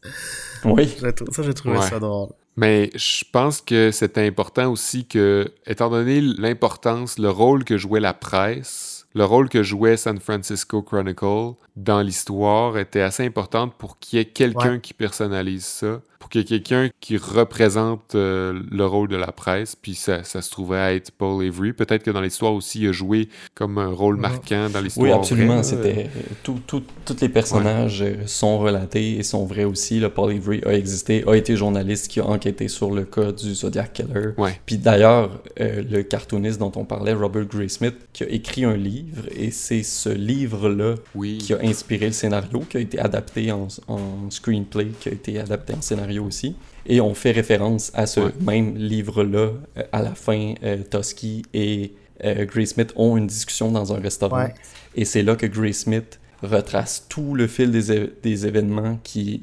[0.66, 0.94] Oui.
[1.32, 2.30] Ça, j'ai trouvé ça drôle.
[2.58, 8.00] Mais je pense que c'était important aussi que, étant donné l'importance, le rôle que jouait
[8.00, 13.98] la presse, le rôle que jouait San Francisco Chronicle dans l'histoire était assez important pour
[13.98, 18.60] qu'il y ait quelqu'un qui personnalise ça pour qu'il y ait quelqu'un qui représente euh,
[18.72, 21.72] le rôle de la presse, puis ça, ça, se trouvait à être Paul Avery.
[21.72, 25.06] Peut-être que dans l'histoire aussi, il a joué comme un rôle marquant dans l'histoire.
[25.06, 25.62] Oui, absolument.
[25.62, 26.10] C'était
[26.42, 30.00] tout, tout, tous les personnages euh, sont relatés et sont vrais aussi.
[30.00, 33.54] Le Paul Avery a existé, a été journaliste qui a enquêté sur le cas du
[33.54, 34.32] Zodiac Killer.
[34.66, 39.05] Puis d'ailleurs, euh, le cartooniste dont on parlait, Robert Graysmith, qui a écrit un livre,
[39.36, 40.96] et c'est ce livre-là
[41.40, 45.40] qui a inspiré le scénario, qui a été adapté en, en screenplay, qui a été
[45.40, 46.56] adapté en scénario aussi.
[46.86, 50.54] Et on fait référence à ce même livre-là euh, à la fin.
[50.64, 54.48] Euh, Tosky et euh, Gray Smith ont une discussion dans un restaurant.
[54.96, 59.42] Et c'est là que Gray Smith retrace tout le fil des, des, événements qui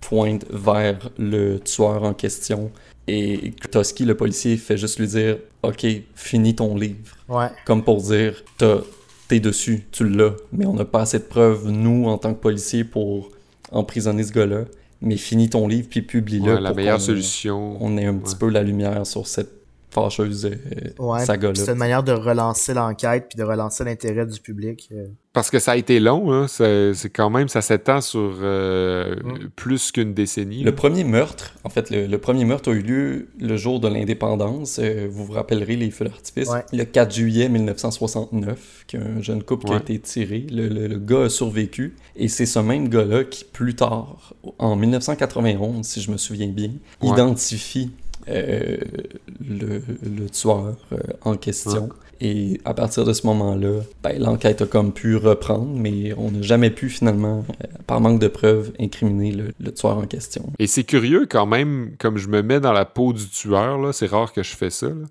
[0.00, 2.70] pointent vers le tueur en question.
[3.06, 7.16] Et Tosky, le policier, fait juste lui dire Ok, finis ton livre.
[7.64, 8.42] Comme pour dire
[9.30, 12.40] T'es dessus, tu l'as, mais on n'a pas assez de preuves, nous, en tant que
[12.40, 13.30] policiers, pour
[13.70, 14.64] emprisonner ce gars-là
[15.02, 16.58] mais finis ton livre puis publie-le.
[16.58, 17.78] la meilleure solution.
[17.80, 19.59] On ait un petit peu la lumière sur cette
[19.90, 21.54] fâcheuse euh, Ouais, saga-là.
[21.54, 24.88] C'est une manière de relancer l'enquête puis de relancer l'intérêt du public.
[24.92, 25.06] euh.
[25.32, 26.46] Parce que ça a été long, là.
[26.48, 29.48] C'est c'est quand même, ça s'étend sur euh, Mm.
[29.54, 30.64] plus qu'une décennie.
[30.64, 33.86] Le premier meurtre, en fait, le, le premier meurtre a eu lieu le jour de
[33.86, 34.80] l'indépendance.
[34.82, 36.48] Euh, vous vous rappellerez les feux d'artifice.
[36.48, 36.64] Ouais.
[36.72, 40.46] Le 4 juillet 1969, qu'un jeune couple qui a été tiré.
[40.50, 41.94] Le, le- le gars a survécu.
[42.16, 46.70] Et c'est ce même gars-là qui, plus tard, en 1991, si je me souviens bien,
[47.02, 47.08] Ouais.
[47.10, 47.90] identifie
[48.28, 48.76] euh,
[49.40, 51.88] le, le tueur euh, en question.
[52.22, 56.42] Et à partir de ce moment-là, ben, l'enquête a comme pu reprendre, mais on n'a
[56.42, 60.52] jamais pu finalement, euh, par manque de preuves, incriminer le, le tueur en question.
[60.58, 63.94] Et c'est curieux quand même, comme je me mets dans la peau du tueur, là,
[63.94, 65.06] c'est rare que je fais ça, là,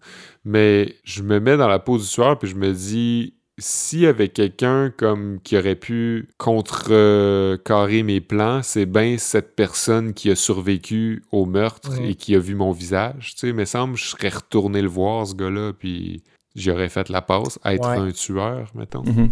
[0.46, 4.08] mais je me mets dans la peau du tueur puis je me dis, s'il y
[4.08, 10.36] avait quelqu'un comme qui aurait pu contrecarrer mes plans, c'est bien cette personne qui a
[10.36, 13.34] survécu au meurtre et qui a vu mon visage.
[13.36, 16.24] Tu sais, il me semble que je serais retourné le voir, ce gars-là, puis
[16.56, 17.98] j'aurais fait la passe, être Ouais.
[17.98, 19.32] un tueur, mettons Mhm.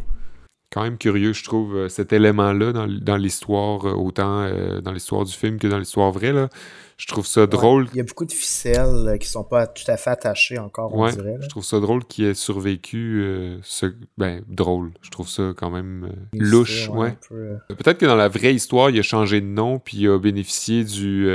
[0.72, 4.92] Quand même curieux, je trouve, euh, cet élément-là dans, dans l'histoire, euh, autant euh, dans
[4.92, 6.34] l'histoire du film que dans l'histoire vraie.
[6.34, 6.50] Là.
[6.98, 7.88] Je trouve ça drôle.
[7.94, 10.94] Il y a beaucoup de ficelles euh, qui sont pas tout à fait attachées encore,
[10.94, 11.34] on Ouais, dirait.
[11.34, 11.40] là.
[11.42, 13.22] je trouve ça drôle qu'il ait survécu.
[13.24, 13.86] euh, ce...
[14.18, 14.92] Ben, drôle.
[15.02, 16.90] Je trouve ça quand même euh, louche.
[16.90, 17.16] Ouais.
[17.30, 20.18] peu, Peut-être que dans la vraie histoire, il a changé de nom puis il a
[20.20, 21.30] bénéficié du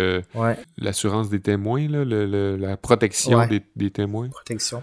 [0.79, 4.29] l'assurance des témoins, là, le- le- la protection des, des témoins.
[4.29, 4.83] protection.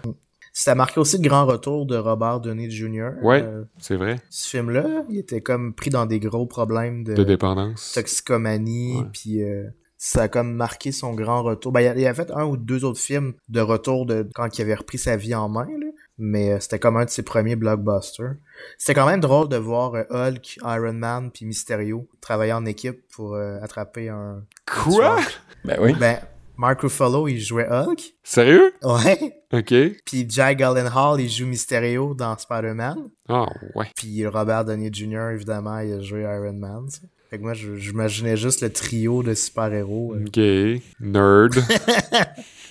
[0.62, 3.12] Ça a marqué aussi le grand retour de Robert Downey Jr.
[3.22, 3.42] Ouais.
[3.42, 4.16] Euh, C'est vrai.
[4.28, 7.92] ce film-là, il était comme pris dans des gros problèmes de, De dépendance.
[7.94, 11.72] toxicomanie, puis euh, ça a comme marqué son grand retour.
[11.72, 14.74] Ben, il a- fait un ou deux autres films de retour de quand il avait
[14.74, 15.86] repris sa vie en main, là.
[16.18, 18.34] mais euh, c'était comme un de ses premiers blockbusters.
[18.76, 23.00] C'était quand même drôle de voir euh, Hulk, Iron Man, puis Mysterio travailler en équipe
[23.14, 24.42] pour euh, attraper un...
[24.66, 25.16] Quoi?
[25.64, 25.94] Ben oui.
[25.98, 26.18] Ben,
[26.60, 28.12] Mark Ruffalo, il jouait Hulk.
[28.22, 28.74] Sérieux?
[28.82, 29.42] Ouais.
[29.50, 29.72] Ok.
[30.04, 33.08] Puis Jack Gyllenhaal, il joue Mysterio dans Spider-Man.
[33.30, 33.86] Ah, ouais.
[33.96, 36.90] Puis Robert Downey Jr., évidemment, il a joué Iron Man.
[36.90, 37.00] ça.
[37.30, 40.14] Fait que moi, je- j'imaginais juste le trio de super-héros.
[40.16, 40.24] euh.
[40.26, 40.82] Ok.
[41.00, 41.64] Nerd.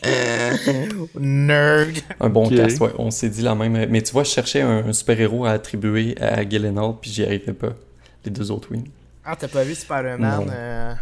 [1.20, 1.98] Nerd!
[2.20, 2.92] Un bon cast, ouais.
[3.00, 3.90] On s'est dit la même.
[3.90, 7.54] Mais tu vois, je cherchais un, un super-héros à attribuer à Gyllenhaal, puis j'y arrivais
[7.54, 7.74] pas.
[8.24, 8.84] Les deux autres, oui.
[9.26, 10.52] Ah, t'as pas vu Spider-Man?
[10.54, 10.94] Euh,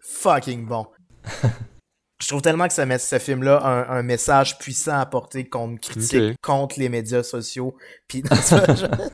[0.00, 0.86] Fucking bon.
[2.22, 5.80] Je trouve tellement que ça met ce film-là un, un message puissant à porter contre
[5.80, 7.76] critique, contre les médias sociaux.
[8.08, 8.22] Puis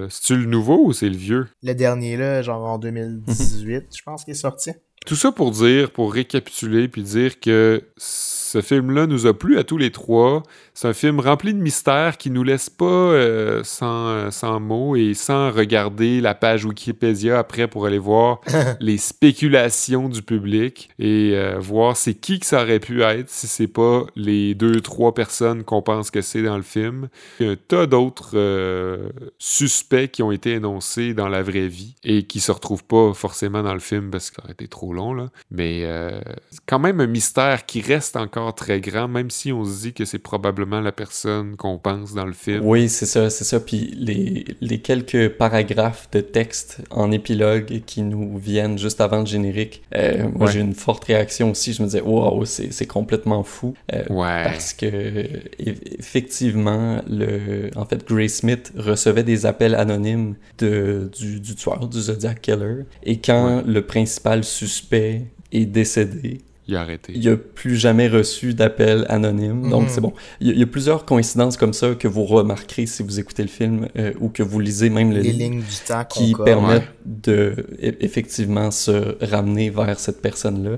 [0.09, 1.49] C'est-tu le nouveau ou c'est le vieux?
[1.63, 4.73] le dernier là, genre en 2018, je pense qu'il est sorti.
[5.07, 9.65] Tout ça pour dire, pour récapituler, puis dire que ce film-là nous a plu à
[9.65, 10.43] tous les trois.
[10.75, 15.15] C'est un film rempli de mystères qui nous laisse pas euh, sans, sans mots et
[15.15, 18.41] sans regarder la page Wikipédia après pour aller voir
[18.81, 23.47] les spéculations du public et euh, voir c'est qui que ça aurait pu être si
[23.47, 27.09] c'est pas les deux, trois personnes qu'on pense que c'est dans le film.
[27.39, 31.69] Il y a un tas d'autres euh, suspects qui ont été énoncés dans la vraie
[31.69, 34.67] vie et qui se retrouvent pas forcément dans le film parce que ça aurait été
[34.67, 35.29] trop long, là.
[35.51, 39.65] Mais euh, c'est quand même un mystère qui reste encore très grand, même si on
[39.65, 42.61] se dit que c'est probablement la personne qu'on pense dans le film.
[42.65, 43.61] Oui, c'est ça, c'est ça.
[43.61, 49.27] Puis les, les quelques paragraphes de texte en épilogue qui nous viennent juste avant le
[49.27, 50.53] générique, euh, moi Ouais.
[50.53, 51.73] j'ai une forte réaction aussi.
[51.73, 53.75] Je me disais, wow, c'est c'est complètement fou.
[53.93, 54.45] Euh, Ouais.
[54.45, 55.27] Parce que
[56.05, 62.01] effectivement, le, en fait, Gray Smith recevait des appels anonymes de, du, du tueur, du
[62.01, 62.85] Zodiac Killer.
[63.03, 67.13] Et quand le principal suspect est décédé, Il a arrêté.
[67.17, 69.69] il a plus jamais reçu d'appel anonyme.
[69.71, 69.89] Donc Mhm.
[69.89, 70.13] c'est bon.
[70.41, 73.19] Il y, a, il y a plusieurs coïncidences comme ça que vous remarquerez si vous
[73.19, 76.05] écoutez le film euh, ou que vous lisez même le Les livre lignes du temps
[76.05, 80.77] qui permettent de e- effectivement se ramener vers cette personne-là.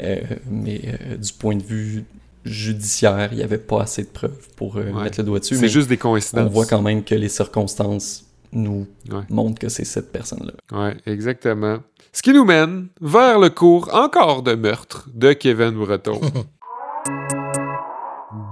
[0.00, 0.16] Euh,
[0.50, 2.04] mais euh, du point de vue
[2.44, 5.04] judiciaire, il n'y avait pas assez de preuves pour euh, Ouais.
[5.04, 5.56] mettre le doigt dessus.
[5.56, 6.50] C'est juste des on coïncidences.
[6.52, 9.22] voit quand même que les circonstances nous Ouais.
[9.30, 10.52] montrent que c'est cette personne-là.
[10.78, 11.78] Ouais, exactement.
[12.12, 16.20] Ce qui nous mène vers le cours encore de meurtre de Kevin Breton.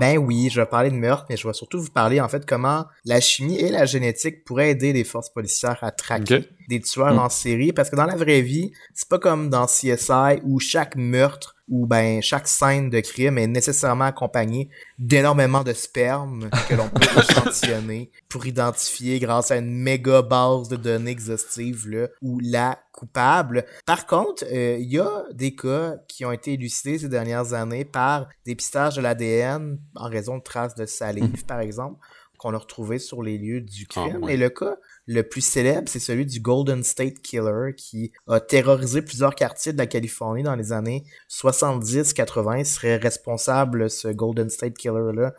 [0.01, 2.45] Ben oui, je vais parler de meurtre, mais je vais surtout vous parler en fait
[2.47, 7.15] comment la chimie et la génétique pourraient aider les forces policières à traquer des tueurs
[7.15, 7.19] Mm.
[7.19, 7.73] en série.
[7.73, 11.87] Parce que dans la vraie vie, c'est pas comme dans CSI où chaque meurtre ou
[11.87, 18.11] ben chaque scène de crime est nécessairement accompagnée d'énormément de sperme que l'on peut échantillonner
[18.29, 23.65] pour identifier grâce à une méga base de données exhaustive là, ou la coupable.
[23.85, 27.85] Par contre, euh, il y a des cas qui ont été élucidés ces dernières années
[27.85, 31.99] par dépistage de l'ADN en raison de traces de salive, par exemple,
[32.39, 34.19] qu'on a retrouvé sur les lieux du crime.
[34.23, 34.35] Ah, ouais.
[34.35, 34.77] Et le cas
[35.07, 39.79] le plus célèbre, c'est celui du Golden State Killer qui a terrorisé plusieurs quartiers de
[39.79, 42.59] la Californie dans les années 70-80.
[42.59, 45.35] Il serait responsable, ce Golden State Killer-là,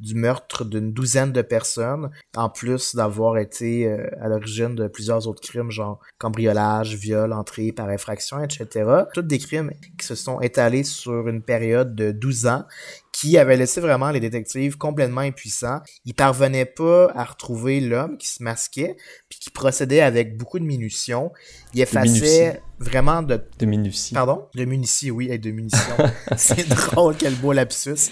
[0.00, 5.28] du meurtre d'une douzaine de personnes, en plus d'avoir été euh, à l'origine de plusieurs
[5.28, 9.04] autres crimes, genre cambriolage, viol, entrée par infraction, etc.
[9.14, 12.64] Toutes des crimes qui se sont étalés sur une période de 12 ans
[13.12, 15.80] qui avait laissé vraiment les détectives complètement impuissants.
[16.06, 18.96] Ils parvenaient pas à retrouver l'homme qui se masquait,
[19.28, 21.30] puis qui procédait avec beaucoup de minution.
[21.74, 23.40] Il effaçait vraiment de...
[23.58, 24.14] De minutie.
[24.14, 24.48] Pardon?
[24.54, 25.96] De munitie, oui, et de munitions.
[26.36, 28.10] C'est drôle, quel beau lapsus.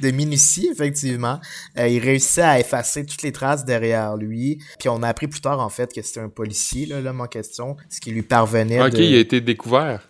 [0.00, 1.40] De minutie, effectivement.
[1.78, 4.58] Euh, il réussissait à effacer toutes les traces derrière lui.
[4.78, 7.76] Puis on a appris plus tard, en fait, que c'était un policier, l'homme en question,
[7.90, 9.02] ce qui lui parvenait Ok, de...
[9.02, 10.08] il a été découvert.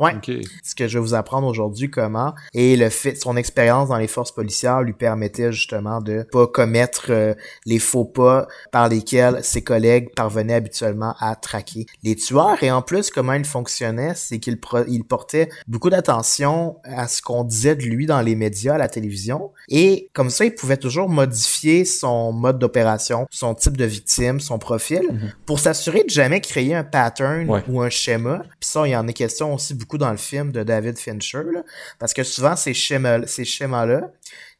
[0.00, 0.14] Ouais.
[0.16, 0.30] Ok.
[0.64, 4.06] ce que je vais vous apprendre aujourd'hui comment et le fait son expérience dans les
[4.08, 7.34] forces policières lui permettait justement de pas commettre euh,
[7.66, 12.82] les faux pas par lesquels ses collègues parvenaient habituellement à traquer les tueurs et en
[12.82, 17.76] plus comment il fonctionnait c'est qu'il pro- il portait beaucoup d'attention à ce qu'on disait
[17.76, 21.84] de lui dans les médias à la télévision et comme ça il pouvait toujours modifier
[21.84, 25.02] son mode d'opération son type de victime son profil
[25.46, 27.62] pour s'assurer de jamais créer un pattern Ouais.
[27.68, 28.42] ou un schéma.
[28.60, 31.42] Puis ça, il y en est question aussi beaucoup dans le film de David Fincher,
[31.52, 31.62] là,
[31.98, 34.10] parce que souvent ces schémas, ces schémas-là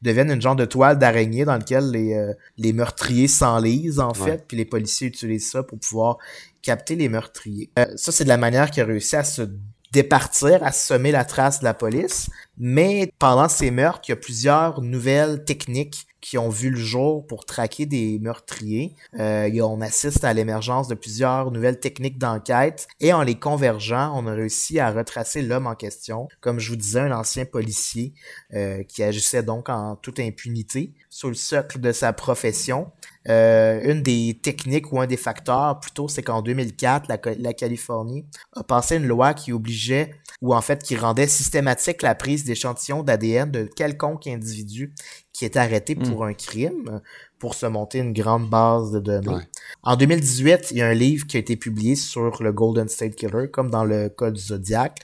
[0.01, 4.45] deviennent une genre de toile d'araignée dans lequel les, euh, les meurtriers s'enlisent en fait,
[4.47, 6.17] puis les policiers utilisent ça pour pouvoir
[6.61, 7.69] capter les meurtriers.
[7.77, 9.43] Euh, ça, c'est de la manière qu'il a réussi à se
[9.91, 12.29] départir, à semer la trace de la police.
[12.57, 17.27] Mais pendant ces meurtres, il y a plusieurs nouvelles techniques qui ont vu le jour
[17.27, 18.95] pour traquer des meurtriers.
[19.19, 24.25] Euh, on assiste à l'émergence de plusieurs nouvelles techniques d'enquête et en les convergeant, on
[24.25, 26.29] a réussi à retracer l'homme en question.
[26.39, 28.13] Comme je vous disais, un ancien policier
[28.53, 32.91] euh, qui agissait donc en toute impunité sous le socle de sa profession.
[33.29, 37.53] Euh, une des techniques ou un des facteurs, plutôt, c'est qu'en 2004, la, Co- la
[37.53, 42.43] Californie a passé une loi qui obligeait, ou en fait qui rendait systématique la prise
[42.43, 44.93] d'échantillons d'ADN de quelconque individu
[45.31, 47.01] qui est arrêté pour un crime,
[47.39, 49.35] pour se monter une grande base de données.
[49.35, 49.47] Ouais.
[49.83, 53.15] En 2018, il y a un livre qui a été publié sur le Golden State
[53.15, 54.99] Killer, comme dans le cas du Zodiac,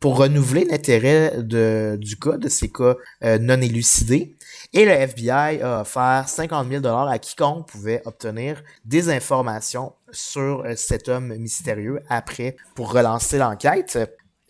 [0.00, 4.34] pour renouveler l'intérêt du cas, de ces cas euh, non élucidés.
[4.72, 10.74] Et le FBI a offert 50 000 à quiconque pouvait obtenir des informations sur euh,
[10.76, 13.98] cet homme mystérieux après pour relancer l'enquête.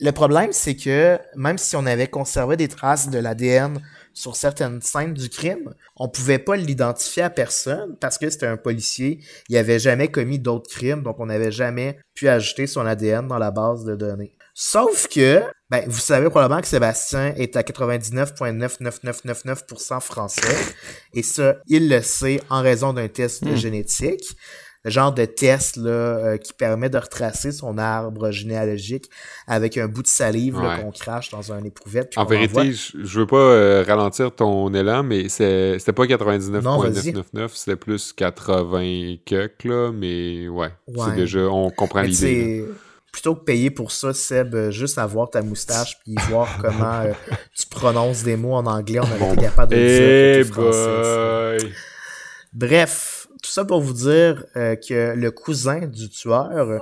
[0.01, 3.79] Le problème, c'est que même si on avait conservé des traces de l'ADN
[4.15, 8.57] sur certaines scènes du crime, on pouvait pas l'identifier à personne parce que c'était un
[8.57, 9.21] policier.
[9.51, 13.39] Il avait jamais commis d'autres crimes, donc on n'avait jamais pu ajouter son ADN dans
[13.39, 14.35] la base de données.
[14.55, 20.57] Sauf que, ben, vous savez probablement que Sébastien est à 99,99999% français.
[21.15, 23.55] Et ça, il le sait en raison d'un test Hmm.
[23.55, 24.37] génétique.
[24.83, 29.11] Le genre de test là, euh, qui permet de retracer son arbre généalogique
[29.47, 30.81] avec un bout de salive Ouais.
[30.81, 32.14] qu'on crache dans un éprouvette.
[32.16, 37.12] En vérité, je, veux pas euh, ralentir ton élan, mais c'est- c'était pas Non, vas-y.
[37.12, 41.05] 99.999, c'était plus 80 que là, mais ouais, Ouais.
[41.11, 42.64] c'est déjà, on comprend l'idée.
[43.12, 47.12] plutôt que payer pour ça, Seb, euh, juste avoir ta moustache puis voir comment euh,
[47.59, 51.59] tu prononces des mots en anglais, on aurait été capable de le dire Eh français,
[51.61, 51.64] ça.
[51.66, 51.73] boy!
[52.53, 56.81] Bref, tout ça pour vous dire euh, que le cousin du tueur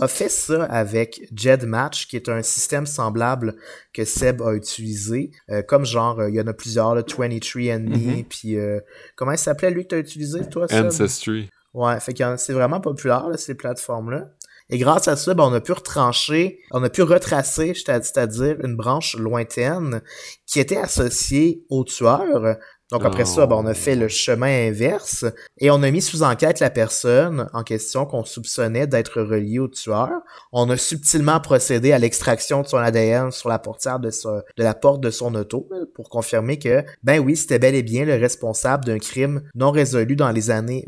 [0.00, 3.56] a fait ça avec Jed Match, qui est un système semblable
[3.92, 5.32] que Seb a utilisé.
[5.50, 8.24] Euh, comme genre, euh, il y en a plusieurs, là, 23andMe, Mhm.
[8.24, 8.80] puis euh,
[9.16, 10.86] comment il s'appelait lui que t'as utilisé, toi, Seb?
[10.86, 11.50] Ancestry.
[11.74, 14.30] Ouais, fait que c'est vraiment populaire, là, ces plateformes-là.
[14.70, 18.56] Et grâce à ça, ben, on a pu retrancher, on a pu retracer, c'est- c'est-à-dire
[18.62, 20.02] une branche lointaine
[20.46, 22.56] qui était associée au tueur.
[22.90, 25.26] Donc après ça, ben, on a fait le chemin inverse
[25.58, 29.68] et on a mis sous enquête la personne en question qu'on soupçonnait d'être reliée au
[29.68, 30.10] tueur.
[30.52, 34.74] On a subtilement procédé à l'extraction de son ADN sur la portière de, de la
[34.74, 38.14] porte de son auto là, pour confirmer que, ben oui, c'était bel et bien le
[38.14, 40.84] responsable d'un crime non résolu dans les années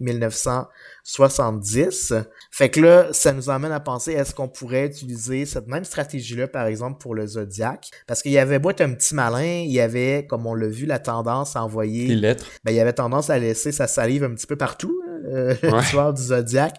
[1.06, 2.14] 1970.
[2.50, 6.48] Fait que là, ça nous amène à penser, est-ce qu'on pourrait utiliser cette même stratégie-là,
[6.48, 7.90] par exemple, pour le Zodiac?
[8.06, 10.68] Parce qu'il y avait beau être un petit malin, il y avait, comme on l'a
[10.68, 12.46] vu, la tendance à envoyer Les lettres.
[12.64, 15.82] ben, il avait tendance à laisser sa salive un petit peu partout, hein, euh, Ouais.
[15.88, 16.74] tueur du Zodiac,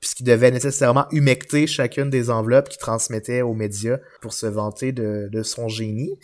[0.00, 5.28] puisqu'il devait nécessairement humecter chacune des enveloppes qu'il transmettait aux médias pour se vanter de,
[5.30, 6.18] de son génie.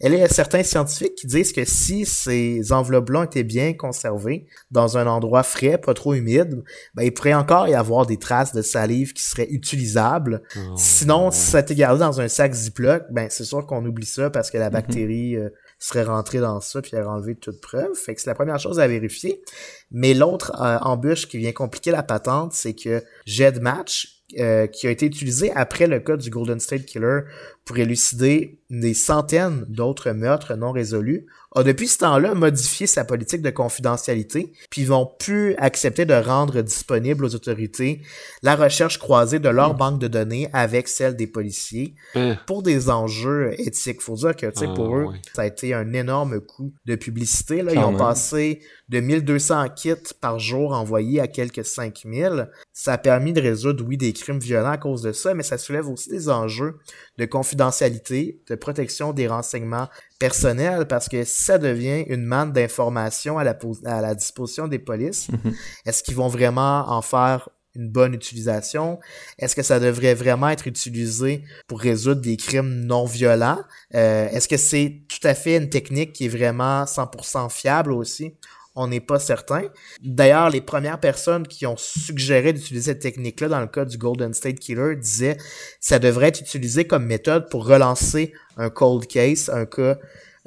[0.00, 3.72] Et là, il y a certains scientifiques qui disent que si ces enveloppes-là étaient bien
[3.72, 6.62] conservées dans un endroit frais, pas trop humide,
[6.94, 10.42] ben, il pourrait encore y avoir des traces de salive qui seraient utilisables.
[10.56, 13.84] Oh, Sinon, si ça a été gardé dans un sac Ziploc, ben c'est sûr qu'on
[13.86, 14.72] oublie ça parce que la Mhm.
[14.72, 15.48] bactérie euh,
[15.82, 17.94] serait rentré dans ça puis aurait enlevé toute preuve.
[17.94, 19.42] Fait que c'est la première chose à vérifier.
[19.90, 24.86] Mais l'autre euh, embûche qui vient compliquer la patente, c'est que Jed Match, euh, qui
[24.86, 27.22] a été utilisé après le cas du Golden State Killer
[27.64, 33.42] pour élucider des centaines d'autres meurtres non résolus, a depuis ce temps-là modifié sa politique
[33.42, 38.00] de confidentialité, puis ils vont plus accepter de rendre disponible aux autorités
[38.42, 42.36] la recherche croisée de leur banque de données avec celle des policiers Hein.
[42.46, 44.00] pour des enjeux éthiques.
[44.02, 46.94] Faut dire que, tu sais, Ah, pour eux, ça a été un énorme coup de
[46.94, 47.62] publicité.
[47.62, 47.72] Là.
[47.72, 47.98] Ils ont même.
[47.98, 52.48] passé de 1200 kits par jour envoyés à quelques 5000.
[52.72, 55.58] Ça a permis de résoudre, oui, des crimes violents à cause de ça, mais ça
[55.58, 56.78] soulève aussi des enjeux
[57.18, 59.88] de confidentialité, de protection des renseignements
[60.18, 64.68] personnels, parce que si ça devient une manne d'informations à la, pos- à la disposition
[64.68, 65.54] des polices, Mhm.
[65.86, 69.00] est-ce qu'ils vont vraiment en faire une bonne utilisation?
[69.38, 73.58] Est-ce que ça devrait vraiment être utilisé pour résoudre des crimes non violents?
[73.94, 78.34] Euh, Est-ce que c'est tout à fait une technique qui est vraiment 100% fiable aussi?
[78.74, 79.64] On n'est pas certain.
[80.02, 84.32] D'ailleurs, les premières personnes qui ont suggéré d'utiliser cette technique-là dans le cas du Golden
[84.32, 85.42] State Killer disaient que
[85.80, 89.98] ça devrait être utilisé comme méthode pour relancer un cold case, un cas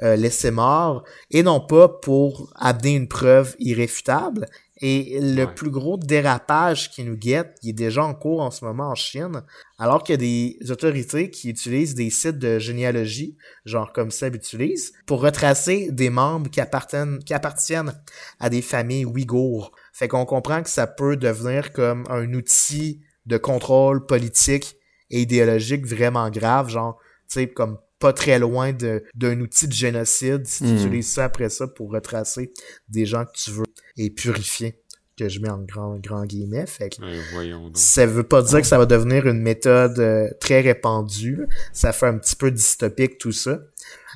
[0.02, 4.46] euh, laissé mort, et non pas pour amener une preuve irréfutable.
[4.82, 5.54] Et le Ouais.
[5.54, 8.94] plus gros dérapage qui nous guette, il est déjà en cours en ce moment en
[8.94, 9.42] Chine,
[9.78, 14.34] alors qu'il y a des autorités qui utilisent des sites de généalogie, genre comme Seb
[14.34, 17.94] utilise, pour retracer des membres qui appartiennent, qui appartiennent
[18.38, 19.72] à des familles ouïghours.
[19.94, 24.76] Fait qu'on comprend que ça peut devenir comme un outil de contrôle politique
[25.10, 26.98] et idéologique vraiment grave, genre,
[27.28, 30.76] tu sais, comme pas très loin d'un outil de génocide si tu Hmm.
[30.76, 32.52] utilises ça après ça pour retracer
[32.88, 33.64] des gens que tu veux
[33.96, 34.80] et purifier,
[35.18, 36.66] que je mets en grand, grand guillemets.
[36.66, 40.60] Fait que Euh, ça veut pas dire que ça va devenir une méthode euh, très
[40.60, 41.46] répandue.
[41.72, 43.60] Ça fait un petit peu dystopique tout ça.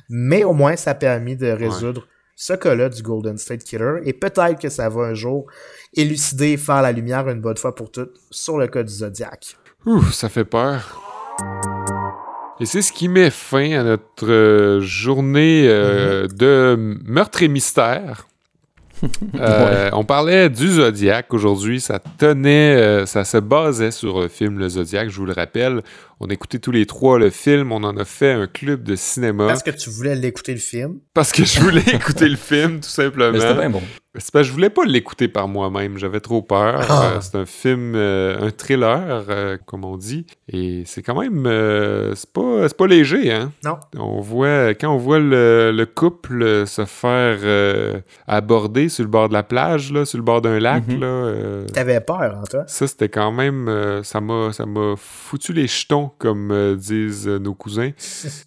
[0.09, 3.99] Mais au moins, ça a permis de résoudre ce cas-là du Golden State Killer.
[4.03, 5.47] Et peut-être que ça va un jour
[5.95, 9.57] élucider et faire la lumière une bonne fois pour toutes sur le cas du Zodiac.
[9.87, 11.01] Ouh, ça fait peur.
[12.61, 18.27] Et c'est ce qui met fin à notre euh, journée euh, de meurtre et mystère.
[19.39, 21.81] Euh, On parlait du Zodiac aujourd'hui.
[21.81, 25.81] Ça tenait, euh, ça se basait sur le film Le Zodiac, je vous le rappelle.
[26.23, 27.71] On a écouté tous les trois le film.
[27.71, 29.47] On en a fait un club de cinéma.
[29.47, 30.99] Parce que tu voulais l'écouter le film?
[31.15, 33.31] Parce que je voulais écouter le film, tout simplement.
[33.33, 33.81] Mais c'était bien bon.
[34.17, 36.85] C'est parce que je voulais pas l'écouter par moi-même, j'avais trop peur.
[36.89, 37.11] Ah.
[37.15, 41.45] Euh, c'est un film, euh, un thriller, euh, comme on dit, et c'est quand même,
[41.47, 43.53] euh, c'est pas, c'est pas léger, hein.
[43.63, 43.77] Non.
[43.97, 49.29] On voit quand on voit le, le couple se faire euh, aborder sur le bord
[49.29, 50.99] de la plage, là, sur le bord d'un lac, Mhm.
[50.99, 51.07] là.
[51.07, 52.63] euh, T'avais peur, hein, toi?
[52.67, 53.69] ça, c'était quand même.
[53.69, 57.91] euh, ça m'a ça m'a foutu les jetons, comme euh, disent euh, nos cousins.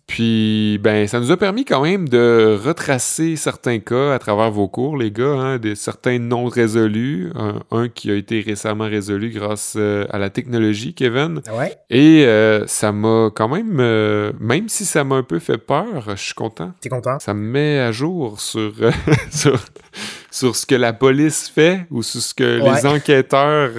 [0.06, 4.68] Puis, ben, ça nous a permis quand même de retracer certains cas à travers vos
[4.68, 7.30] cours, les gars, hein, des, certains non résolus.
[7.34, 11.40] Un, un qui a été récemment résolu grâce euh, à la technologie, Kevin.
[11.56, 11.76] Ouais.
[11.90, 12.24] Et
[12.66, 14.32] ça m'a quand même.
[14.40, 16.72] même si ça m'a un peu fait peur, je suis content.
[16.80, 17.18] T'es content?
[17.18, 18.72] Ça me met à jour sur,
[19.30, 19.58] sur,
[20.30, 22.74] sur ce que la police fait ou sur ce que Ouais.
[22.74, 23.70] les enquêteurs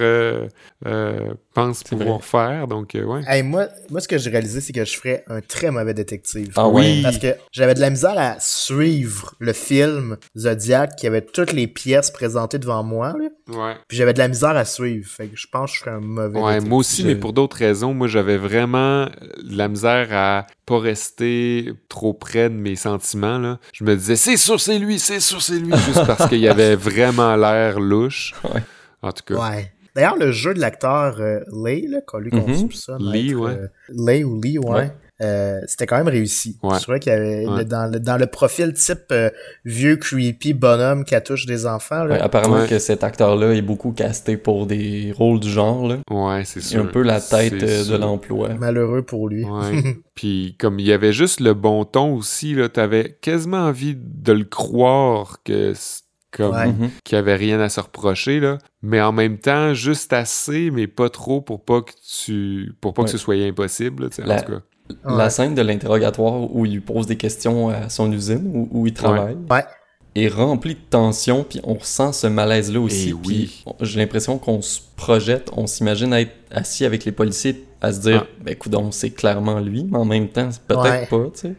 [0.84, 2.66] euh, euh, C'est pouvoir faire.
[2.66, 3.22] Donc, euh, ouais.
[3.26, 6.52] Hey, moi, moi, ce que j'ai réalisé, c'est que je ferais un très mauvais détective.
[6.56, 7.00] Ah Oui.
[7.02, 11.66] Parce que j'avais de la misère à suivre le film Zodiac qui avait toutes les
[11.66, 13.14] pièces présentées devant moi.
[13.18, 13.28] là.
[13.56, 13.74] Ouais.
[13.88, 15.08] Puis j'avais de la misère à suivre.
[15.08, 16.68] Fait que je pense que je ferais un mauvais Ouais, détective.
[16.68, 17.94] moi aussi, mais pour d'autres raisons.
[17.94, 23.38] Moi, j'avais vraiment de la misère à pas rester trop près de mes sentiments.
[23.38, 23.58] Là.
[23.72, 26.74] Je me disais, c'est sûr, c'est lui, c'est sûr, c'est lui, juste parce qu'il avait
[26.76, 28.34] vraiment l'air louche.
[28.44, 28.62] Ouais.
[29.02, 29.40] En tout cas.
[29.50, 29.72] Ouais.
[29.96, 32.54] D'ailleurs, le jeu de l'acteur euh, Lay, là, qu'on lui Mhm.
[32.54, 33.50] soupçonne Lee, être, ouais.
[33.52, 34.70] euh, Lay ou Lee, ouais.
[34.70, 34.92] Ouais.
[35.22, 36.58] Euh, c'était quand même réussi.
[36.62, 36.74] Ouais.
[36.78, 37.58] C'est vrai qu'il y avait Ouais.
[37.60, 39.30] le- dans, le, dans le profil type euh,
[39.64, 42.04] vieux creepy bonhomme qui attouche des enfants.
[42.04, 42.16] Là.
[42.16, 42.66] Ouais, apparemment Ouais.
[42.68, 45.88] que cet acteur-là est beaucoup casté pour des rôles du genre.
[45.88, 45.96] Là.
[46.10, 46.82] Ouais, c'est C'est sûr.
[46.82, 48.50] un peu la tête euh, de l'emploi.
[48.60, 49.44] Malheureux pour lui.
[49.44, 49.96] Ouais.
[50.14, 54.32] Puis comme il y avait juste le bon ton aussi, là, t'avais quasiment envie de
[54.34, 56.02] le croire que c'est
[56.36, 56.66] comme Ouais.
[56.68, 56.90] Mhm.
[57.04, 60.86] qu'il y avait rien à se reprocher là, mais en même temps juste assez, mais
[60.86, 61.92] pas trop pour pas que
[62.24, 63.06] tu pour pas Ouais.
[63.06, 64.04] que ce soit impossible.
[64.04, 64.58] là, En La- tout cas.
[65.04, 65.16] Ouais.
[65.16, 68.86] La scène de l'interrogatoire où il lui pose des questions à son usine, où, où
[68.86, 69.64] il travaille, Ouais.
[70.14, 73.08] est remplie de tension, puis on ressent ce malaise-là aussi.
[73.10, 73.62] Eh oui.
[73.66, 78.00] on- J'ai l'impression qu'on se projette, on s'imagine être assis avec les policiers à se
[78.00, 78.42] dire, Ah.
[78.44, 81.06] ben écoute, c'est clairement lui, mais en même temps, c'est peut-être Ouais.
[81.10, 81.54] pas, tu sais.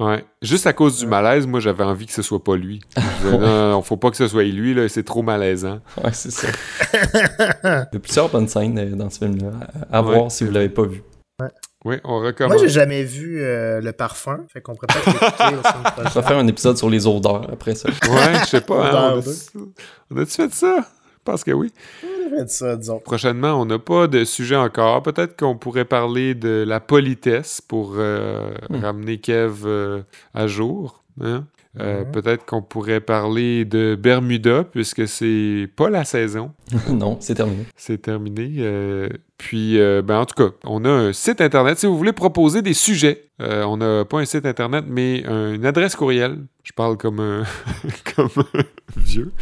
[0.00, 0.24] Ouais.
[0.40, 2.80] Juste à cause du malaise, moi j'avais envie que ce soit pas lui.
[2.96, 5.80] Je disais, non, non, non, faut pas que ce soit lui là, c'est trop malaisant.
[6.02, 6.48] Ouais, c'est ça.
[6.94, 9.50] Il y a plusieurs bonnes scènes euh, dans ce film-là,
[9.92, 10.14] à, à Ouais.
[10.16, 11.02] voir si vous l'avez pas vu.
[11.84, 12.60] Oui, on Moi, recommence.
[12.60, 14.44] j'ai jamais vu euh, le parfum.
[14.52, 15.68] Fait qu'on pourrait peut-être l'écouter
[15.98, 17.88] On va faire un épisode sur les odeurs après ça.
[17.88, 18.74] Ouais, je sais pas.
[18.74, 19.58] hein, on Odeur, a-
[20.12, 20.76] on a-tu fait ça?
[21.24, 21.72] Pense que oui.
[22.46, 22.76] Ça.
[23.04, 25.02] Prochainement, on n'a pas de sujet encore.
[25.02, 28.76] Peut-être qu'on pourrait parler de la politesse pour euh, Hmm.
[28.82, 30.02] ramener Kev euh,
[30.34, 31.02] à jour.
[31.20, 31.44] hein.
[31.80, 32.12] Euh, Mhm.
[32.12, 36.52] Peut-être qu'on pourrait parler de Bermuda, puisque c'est pas la saison.
[36.90, 37.64] non, c'est terminé.
[37.76, 38.56] C'est terminé.
[38.58, 39.08] euh,
[39.38, 41.78] puis, euh, ben, en tout cas, on a un site internet.
[41.78, 45.96] Si vous voulez proposer des sujets, on n'a pas un site internet, mais une adresse
[45.96, 46.40] courriel.
[46.62, 47.44] Je parle comme un,
[48.16, 48.62] comme un
[48.96, 49.32] vieux.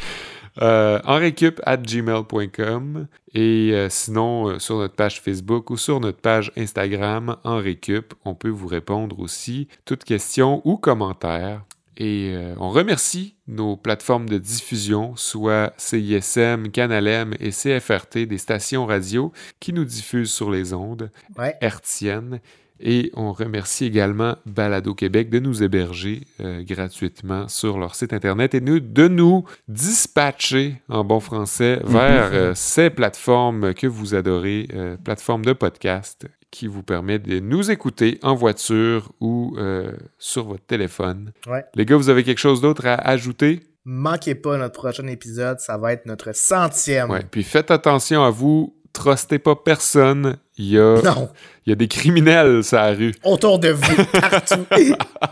[0.61, 6.19] Euh, enrecup at gmail.com et euh, sinon euh, sur notre page Facebook ou sur notre
[6.21, 11.63] page Instagram Enrecup, on peut vous répondre aussi toutes questions ou commentaires.
[11.97, 18.39] Et euh, on remercie nos plateformes de diffusion, soit CISM, Canal M et CFRT, des
[18.39, 21.55] stations radio qui nous diffusent sur les ondes Ouais.
[21.61, 22.41] hertziennes.
[22.83, 28.55] Et on remercie également Balado Québec de nous héberger euh, gratuitement sur leur site Internet
[28.55, 34.69] et nous, de nous dispatcher en bon français vers euh, ces plateformes que vous adorez,
[34.75, 40.45] euh, plateformes de podcast qui vous permettent de nous écouter en voiture ou euh, sur
[40.45, 41.33] votre téléphone.
[41.47, 41.65] Ouais.
[41.75, 43.61] Les gars, vous avez quelque chose d'autre à ajouter?
[43.85, 47.11] Manquez pas notre prochain épisode, ça va être notre centième.
[47.11, 47.25] Ouais.
[47.31, 50.37] Puis faites attention à vous, trustez pas personne.
[50.59, 51.31] Il y a, Non,
[51.67, 53.15] il y a des criminels sur la rue.
[53.25, 54.67] autour de vous, partout.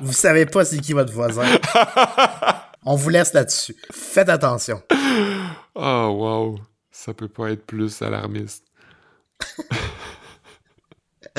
[0.00, 1.44] vous savez pas c'est qui votre voisin.
[2.84, 3.76] On vous laisse là-dessus.
[3.92, 4.82] Faites attention.
[5.74, 6.60] Oh, wow.
[6.90, 8.64] Ça peut pas être plus alarmiste.